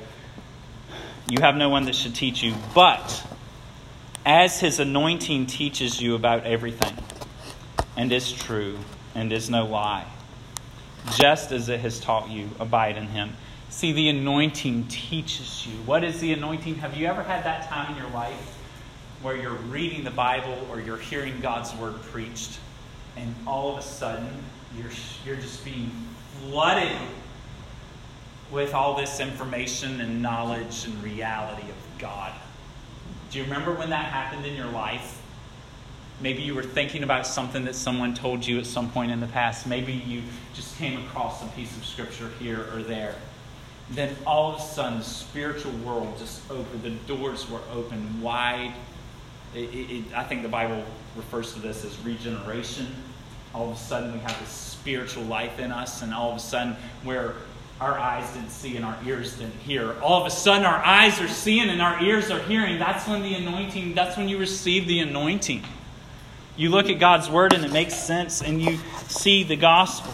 You 1.30 1.42
have 1.42 1.56
no 1.56 1.68
one 1.68 1.84
that 1.84 1.94
should 1.94 2.14
teach 2.14 2.42
you, 2.42 2.54
but 2.74 3.22
as 4.24 4.60
his 4.60 4.80
anointing 4.80 5.44
teaches 5.44 6.00
you 6.00 6.14
about 6.14 6.44
everything, 6.44 6.96
and 7.98 8.10
is 8.10 8.32
true, 8.32 8.78
and 9.14 9.30
is 9.30 9.50
no 9.50 9.66
lie, 9.66 10.06
just 11.16 11.52
as 11.52 11.68
it 11.68 11.80
has 11.80 12.00
taught 12.00 12.30
you, 12.30 12.48
abide 12.58 12.96
in 12.96 13.08
him. 13.08 13.36
See, 13.68 13.92
the 13.92 14.08
anointing 14.08 14.88
teaches 14.88 15.66
you. 15.66 15.74
What 15.82 16.02
is 16.02 16.18
the 16.20 16.32
anointing? 16.32 16.76
Have 16.76 16.96
you 16.96 17.06
ever 17.06 17.22
had 17.22 17.44
that 17.44 17.68
time 17.68 17.94
in 17.94 18.02
your 18.02 18.10
life 18.12 18.56
where 19.20 19.36
you're 19.36 19.52
reading 19.52 20.04
the 20.04 20.10
Bible 20.10 20.66
or 20.70 20.80
you're 20.80 20.96
hearing 20.96 21.40
God's 21.40 21.74
word 21.74 22.00
preached, 22.04 22.58
and 23.18 23.34
all 23.46 23.72
of 23.72 23.78
a 23.78 23.82
sudden 23.82 24.30
you're, 24.78 24.90
you're 25.26 25.36
just 25.36 25.62
being 25.62 25.90
flooded 26.40 26.96
with 28.50 28.74
all 28.74 28.94
this 28.94 29.20
information 29.20 30.00
and 30.00 30.22
knowledge 30.22 30.84
and 30.84 31.02
reality 31.02 31.68
of 31.68 31.98
God. 31.98 32.32
Do 33.30 33.38
you 33.38 33.44
remember 33.44 33.74
when 33.74 33.90
that 33.90 34.06
happened 34.06 34.46
in 34.46 34.54
your 34.54 34.70
life? 34.70 35.20
Maybe 36.20 36.42
you 36.42 36.54
were 36.54 36.62
thinking 36.62 37.02
about 37.02 37.26
something 37.26 37.64
that 37.66 37.74
someone 37.74 38.14
told 38.14 38.44
you 38.44 38.58
at 38.58 38.66
some 38.66 38.90
point 38.90 39.12
in 39.12 39.20
the 39.20 39.26
past. 39.26 39.66
Maybe 39.66 39.92
you 39.92 40.22
just 40.54 40.76
came 40.76 40.98
across 41.04 41.44
a 41.44 41.46
piece 41.48 41.76
of 41.76 41.84
scripture 41.84 42.30
here 42.40 42.66
or 42.72 42.82
there. 42.82 43.14
Then 43.90 44.16
all 44.26 44.54
of 44.54 44.61
a 44.61 44.62
sudden, 44.62 44.98
the 44.98 45.04
spiritual 45.04 45.72
world 45.78 46.18
just 46.18 46.42
opened, 46.50 46.82
the 46.82 46.90
doors 47.14 47.48
were 47.48 47.61
open 47.72 48.20
wide. 48.20 48.74
It, 49.54 49.72
it, 49.72 50.04
I 50.14 50.24
think 50.24 50.42
the 50.42 50.48
Bible 50.48 50.84
refers 51.16 51.54
to 51.54 51.61
this 51.61 51.84
as 51.84 51.98
regeneration. 52.00 52.88
All 53.54 53.70
of 53.70 53.76
a 53.76 53.78
sudden, 53.78 54.12
we 54.12 54.18
have 54.18 54.38
this 54.40 54.50
spiritual 54.50 55.24
life 55.24 55.58
in 55.58 55.72
us, 55.72 56.02
and 56.02 56.12
all 56.12 56.30
of 56.30 56.37
a 56.37 56.40
sudden, 56.40 56.76
we're 57.04 57.34
our 57.80 57.98
eyes 57.98 58.28
didn't 58.32 58.50
see 58.50 58.76
and 58.76 58.84
our 58.84 58.98
ears 59.04 59.36
didn't 59.36 59.54
hear. 59.60 59.94
All 60.00 60.20
of 60.20 60.26
a 60.26 60.30
sudden, 60.30 60.64
our 60.64 60.84
eyes 60.84 61.20
are 61.20 61.28
seeing 61.28 61.68
and 61.68 61.80
our 61.80 62.02
ears 62.02 62.30
are 62.30 62.40
hearing. 62.40 62.78
That's 62.78 63.06
when 63.06 63.22
the 63.22 63.34
anointing, 63.34 63.94
that's 63.94 64.16
when 64.16 64.28
you 64.28 64.38
receive 64.38 64.88
the 64.88 65.00
anointing. 65.00 65.62
You 66.56 66.70
look 66.70 66.88
at 66.88 66.98
God's 66.98 67.30
word 67.30 67.52
and 67.52 67.64
it 67.64 67.72
makes 67.72 67.94
sense 67.94 68.42
and 68.42 68.60
you 68.60 68.78
see 69.06 69.44
the 69.44 69.54
gospel. 69.54 70.12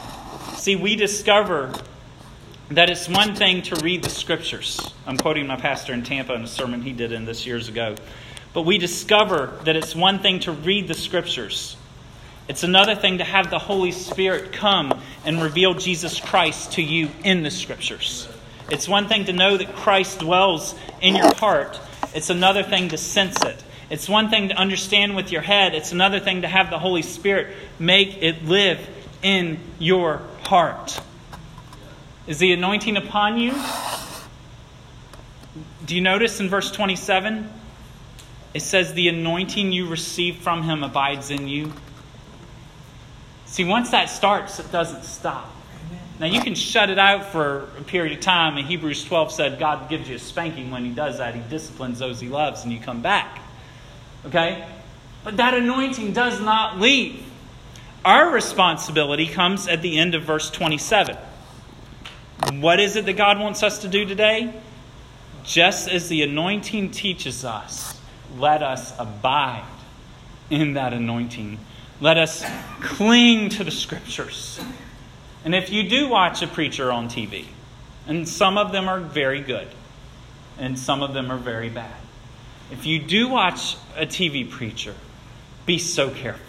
See, 0.56 0.76
we 0.76 0.94
discover 0.94 1.72
that 2.70 2.90
it's 2.90 3.08
one 3.08 3.34
thing 3.34 3.62
to 3.62 3.76
read 3.76 4.02
the 4.02 4.10
scriptures. 4.10 4.92
I'm 5.06 5.16
quoting 5.16 5.46
my 5.46 5.56
pastor 5.56 5.94
in 5.94 6.02
Tampa 6.02 6.34
in 6.34 6.42
a 6.42 6.46
sermon 6.46 6.82
he 6.82 6.92
did 6.92 7.12
in 7.12 7.24
this 7.24 7.46
years 7.46 7.68
ago. 7.68 7.96
But 8.52 8.62
we 8.62 8.78
discover 8.78 9.58
that 9.64 9.74
it's 9.74 9.94
one 9.94 10.18
thing 10.20 10.40
to 10.40 10.52
read 10.52 10.86
the 10.86 10.94
scriptures. 10.94 11.76
It's 12.48 12.62
another 12.62 12.94
thing 12.94 13.18
to 13.18 13.24
have 13.24 13.48
the 13.48 13.58
Holy 13.58 13.92
Spirit 13.92 14.52
come 14.52 15.00
and 15.24 15.42
reveal 15.42 15.74
Jesus 15.74 16.20
Christ 16.20 16.72
to 16.72 16.82
you 16.82 17.10
in 17.24 17.42
the 17.42 17.50
Scriptures. 17.50 18.28
It's 18.70 18.86
one 18.86 19.08
thing 19.08 19.24
to 19.26 19.32
know 19.32 19.56
that 19.56 19.74
Christ 19.76 20.18
dwells 20.20 20.74
in 21.00 21.16
your 21.16 21.34
heart, 21.36 21.80
it's 22.14 22.30
another 22.30 22.62
thing 22.62 22.90
to 22.90 22.98
sense 22.98 23.42
it. 23.42 23.62
It's 23.90 24.08
one 24.08 24.30
thing 24.30 24.48
to 24.48 24.54
understand 24.54 25.14
with 25.14 25.30
your 25.30 25.42
head, 25.42 25.74
it's 25.74 25.92
another 25.92 26.18
thing 26.20 26.42
to 26.42 26.48
have 26.48 26.70
the 26.70 26.78
Holy 26.78 27.02
Spirit 27.02 27.54
make 27.78 28.22
it 28.22 28.44
live 28.44 28.80
in 29.22 29.58
your 29.78 30.22
heart. 30.42 31.00
Is 32.26 32.38
the 32.38 32.52
anointing 32.52 32.96
upon 32.96 33.38
you? 33.38 33.52
Do 35.84 35.94
you 35.94 36.00
notice 36.00 36.40
in 36.40 36.48
verse 36.48 36.70
27? 36.70 37.50
It 38.54 38.62
says, 38.62 38.94
The 38.94 39.08
anointing 39.08 39.72
you 39.72 39.88
receive 39.88 40.36
from 40.36 40.62
him 40.62 40.82
abides 40.82 41.30
in 41.30 41.48
you. 41.48 41.72
See, 43.54 43.62
once 43.62 43.92
that 43.92 44.06
starts, 44.06 44.58
it 44.58 44.72
doesn't 44.72 45.04
stop. 45.04 45.48
Now, 46.18 46.26
you 46.26 46.40
can 46.40 46.56
shut 46.56 46.90
it 46.90 46.98
out 46.98 47.26
for 47.26 47.68
a 47.78 47.82
period 47.82 48.18
of 48.18 48.20
time, 48.20 48.56
and 48.56 48.66
Hebrews 48.66 49.04
12 49.04 49.30
said 49.30 49.60
God 49.60 49.88
gives 49.88 50.08
you 50.08 50.16
a 50.16 50.18
spanking 50.18 50.72
when 50.72 50.84
He 50.84 50.90
does 50.90 51.18
that. 51.18 51.36
He 51.36 51.40
disciplines 51.48 52.00
those 52.00 52.18
He 52.18 52.28
loves, 52.28 52.64
and 52.64 52.72
you 52.72 52.80
come 52.80 53.00
back. 53.00 53.38
Okay? 54.26 54.66
But 55.22 55.36
that 55.36 55.54
anointing 55.54 56.14
does 56.14 56.40
not 56.40 56.80
leave. 56.80 57.24
Our 58.04 58.28
responsibility 58.32 59.28
comes 59.28 59.68
at 59.68 59.82
the 59.82 60.00
end 60.00 60.16
of 60.16 60.24
verse 60.24 60.50
27. 60.50 61.16
What 62.54 62.80
is 62.80 62.96
it 62.96 63.06
that 63.06 63.12
God 63.12 63.38
wants 63.38 63.62
us 63.62 63.78
to 63.82 63.88
do 63.88 64.04
today? 64.04 64.52
Just 65.44 65.88
as 65.88 66.08
the 66.08 66.22
anointing 66.22 66.90
teaches 66.90 67.44
us, 67.44 68.00
let 68.36 68.64
us 68.64 68.92
abide 68.98 69.62
in 70.50 70.72
that 70.72 70.92
anointing. 70.92 71.60
Let 72.04 72.18
us 72.18 72.44
cling 72.82 73.48
to 73.48 73.64
the 73.64 73.70
scriptures. 73.70 74.60
And 75.42 75.54
if 75.54 75.70
you 75.70 75.88
do 75.88 76.06
watch 76.06 76.42
a 76.42 76.46
preacher 76.46 76.92
on 76.92 77.08
TV, 77.08 77.46
and 78.06 78.28
some 78.28 78.58
of 78.58 78.72
them 78.72 78.90
are 78.90 79.00
very 79.00 79.40
good, 79.40 79.68
and 80.58 80.78
some 80.78 81.02
of 81.02 81.14
them 81.14 81.32
are 81.32 81.38
very 81.38 81.70
bad, 81.70 81.96
if 82.70 82.84
you 82.84 82.98
do 82.98 83.30
watch 83.30 83.78
a 83.96 84.04
TV 84.04 84.50
preacher, 84.50 84.94
be 85.64 85.78
so 85.78 86.10
careful. 86.10 86.44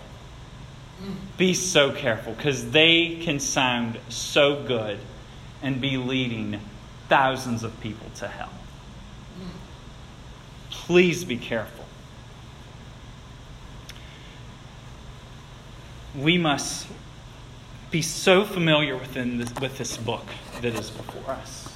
Be 1.37 1.53
so 1.53 1.93
careful 1.93 2.33
because 2.33 2.71
they 2.71 3.21
can 3.21 3.39
sound 3.39 3.97
so 4.09 4.61
good 4.61 4.99
and 5.61 5.79
be 5.79 5.95
leading 5.95 6.59
thousands 7.07 7.63
of 7.63 7.79
people 7.79 8.09
to 8.15 8.27
hell. 8.27 8.51
Please 10.69 11.23
be 11.23 11.37
careful. 11.37 11.84
We 16.17 16.37
must 16.37 16.87
be 17.91 18.01
so 18.01 18.43
familiar 18.43 18.95
within 18.97 19.37
this, 19.37 19.53
with 19.61 19.77
this 19.77 19.97
book 19.97 20.25
that 20.61 20.75
is 20.75 20.89
before 20.89 21.33
us. 21.33 21.73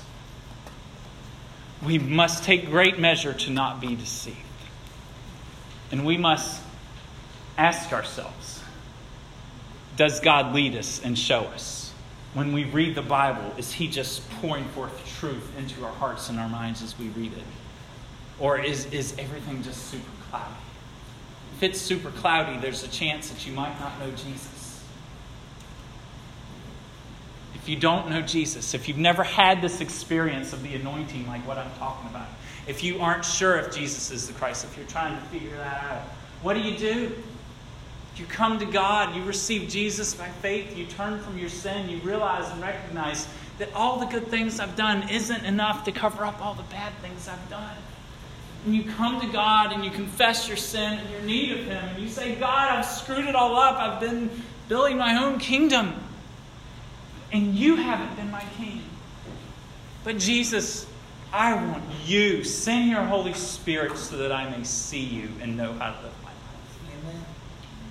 We 1.85 1.97
must 1.97 2.43
take 2.43 2.69
great 2.69 2.99
measure 2.99 3.33
to 3.33 3.51
not 3.51 3.79
be 3.79 3.95
deceived. 3.95 4.37
And 5.91 6.05
we 6.05 6.17
must 6.17 6.61
ask 7.57 7.91
ourselves 7.93 8.61
Does 9.95 10.19
God 10.19 10.53
lead 10.53 10.75
us 10.75 11.01
and 11.03 11.17
show 11.17 11.41
us? 11.41 11.93
When 12.33 12.53
we 12.53 12.63
read 12.65 12.95
the 12.95 13.01
Bible, 13.01 13.53
is 13.57 13.73
He 13.73 13.87
just 13.87 14.29
pouring 14.41 14.65
forth 14.65 15.05
truth 15.19 15.51
into 15.57 15.83
our 15.83 15.91
hearts 15.93 16.29
and 16.29 16.39
our 16.39 16.49
minds 16.49 16.83
as 16.83 16.97
we 16.97 17.07
read 17.09 17.33
it? 17.33 17.43
Or 18.39 18.59
is, 18.59 18.85
is 18.87 19.15
everything 19.17 19.63
just 19.63 19.87
super 19.87 20.11
cloudy? 20.29 20.53
If 21.59 21.63
it's 21.63 21.81
super 21.81 22.09
cloudy, 22.11 22.57
there's 22.57 22.85
a 22.85 22.87
chance 22.87 23.29
that 23.31 23.45
you 23.45 23.51
might 23.51 23.77
not 23.81 23.99
know 23.99 24.09
Jesus. 24.11 24.81
If 27.53 27.67
you 27.67 27.75
don't 27.75 28.09
know 28.09 28.21
Jesus, 28.21 28.73
if 28.73 28.87
you've 28.87 28.97
never 28.97 29.25
had 29.25 29.61
this 29.61 29.81
experience 29.81 30.53
of 30.53 30.63
the 30.63 30.73
anointing 30.75 31.27
like 31.27 31.45
what 31.45 31.57
I'm 31.57 31.69
talking 31.77 32.09
about, 32.09 32.29
if 32.65 32.81
you 32.81 33.01
aren't 33.01 33.25
sure 33.25 33.57
if 33.57 33.75
Jesus 33.75 34.09
is 34.09 34.25
the 34.25 34.33
Christ, 34.35 34.63
if 34.63 34.77
you're 34.77 34.87
trying 34.87 35.19
to 35.19 35.25
figure 35.25 35.57
that 35.57 35.83
out, 35.83 36.03
what 36.43 36.53
do 36.53 36.61
you 36.61 36.77
do? 36.77 37.13
You 38.15 38.25
come 38.27 38.57
to 38.59 38.65
God, 38.65 39.13
you 39.13 39.21
receive 39.25 39.67
Jesus 39.67 40.13
by 40.13 40.29
faith, 40.29 40.77
you 40.77 40.85
turn 40.85 41.19
from 41.19 41.37
your 41.37 41.49
sin, 41.49 41.89
you 41.89 41.97
realize 41.97 42.49
and 42.49 42.61
recognize 42.61 43.27
that 43.57 43.73
all 43.73 43.99
the 43.99 44.05
good 44.05 44.29
things 44.29 44.61
I've 44.61 44.77
done 44.77 45.09
isn't 45.09 45.43
enough 45.43 45.83
to 45.83 45.91
cover 45.91 46.23
up 46.23 46.41
all 46.41 46.53
the 46.53 46.63
bad 46.63 46.93
things 47.01 47.27
I've 47.27 47.49
done. 47.49 47.75
And 48.65 48.75
you 48.75 48.83
come 48.83 49.21
to 49.21 49.27
God 49.27 49.71
and 49.71 49.85
you 49.85 49.91
confess 49.91 50.47
your 50.47 50.57
sin 50.57 50.99
and 50.99 51.09
your 51.09 51.21
need 51.21 51.51
of 51.51 51.65
Him, 51.65 51.83
and 51.83 52.03
you 52.03 52.09
say, 52.09 52.35
God, 52.35 52.71
I've 52.71 52.85
screwed 52.85 53.25
it 53.25 53.35
all 53.35 53.55
up. 53.55 53.79
I've 53.79 53.99
been 53.99 54.29
building 54.67 54.97
my 54.97 55.23
own 55.23 55.39
kingdom, 55.39 55.95
and 57.31 57.55
you 57.55 57.75
haven't 57.77 58.15
been 58.15 58.29
my 58.29 58.43
king. 58.57 58.83
But 60.03 60.17
Jesus, 60.17 60.85
I 61.31 61.53
want 61.53 61.83
you. 62.05 62.43
Send 62.43 62.89
your 62.89 63.03
Holy 63.03 63.33
Spirit 63.33 63.97
so 63.97 64.17
that 64.17 64.31
I 64.31 64.49
may 64.49 64.63
see 64.63 65.03
you 65.03 65.29
and 65.41 65.55
know 65.55 65.73
how 65.73 65.91
to 65.91 66.01
live 66.01 66.13
my 66.23 66.29
life. 66.29 67.01
Amen. 67.01 67.25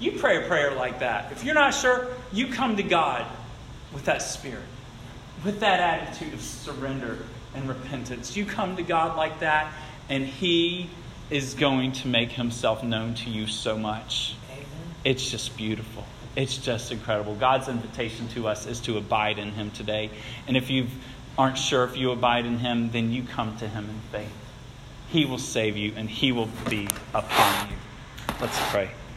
You 0.01 0.13
pray 0.13 0.45
a 0.45 0.47
prayer 0.47 0.75
like 0.75 1.01
that. 1.01 1.33
If 1.33 1.45
you're 1.45 1.55
not 1.55 1.75
sure, 1.75 2.09
you 2.33 2.49
come 2.49 2.77
to 2.77 2.83
God 2.83 3.25
with 3.93 4.05
that 4.05 4.23
spirit, 4.23 4.65
with 5.45 5.61
that 5.61 5.81
attitude 5.81 6.35
of 6.35 6.41
surrender 6.41 7.19
and 7.55 7.69
repentance. 7.69 8.37
You 8.37 8.45
come 8.45 8.77
to 8.77 8.83
God 8.83 9.17
like 9.17 9.41
that, 9.41 9.73
and 10.09 10.25
He 10.25 10.91
is 11.31 11.55
going 11.55 11.93
to 11.93 12.09
make 12.09 12.33
Himself 12.33 12.83
known 12.83 13.15
to 13.15 13.31
you 13.31 13.47
so 13.47 13.79
much. 13.79 14.37
Amen. 14.51 14.67
It's 15.05 15.31
just 15.31 15.57
beautiful. 15.57 16.05
It's 16.37 16.57
just 16.57 16.93
incredible. 16.93 17.35
God's 17.35 17.69
invitation 17.69 18.29
to 18.29 18.49
us 18.49 18.67
is 18.67 18.81
to 18.81 18.97
abide 18.97 19.39
in 19.39 19.53
Him 19.53 19.71
today. 19.71 20.11
And 20.47 20.57
if 20.57 20.71
you 20.71 20.87
aren't 21.37 21.59
sure 21.59 21.85
if 21.85 21.97
you 21.97 22.11
abide 22.11 22.47
in 22.47 22.59
Him, 22.59 22.91
then 22.91 23.13
you 23.13 23.23
come 23.23 23.57
to 23.59 23.69
Him 23.69 23.89
in 23.89 24.01
faith. 24.13 24.33
He 25.11 25.25
will 25.25 25.39
save 25.39 25.77
you 25.77 25.93
and 25.97 26.09
He 26.09 26.33
will 26.33 26.49
be 26.69 26.89
upon 27.15 27.71
you. 27.71 27.77
Let's 28.41 28.59
pray. 28.71 28.91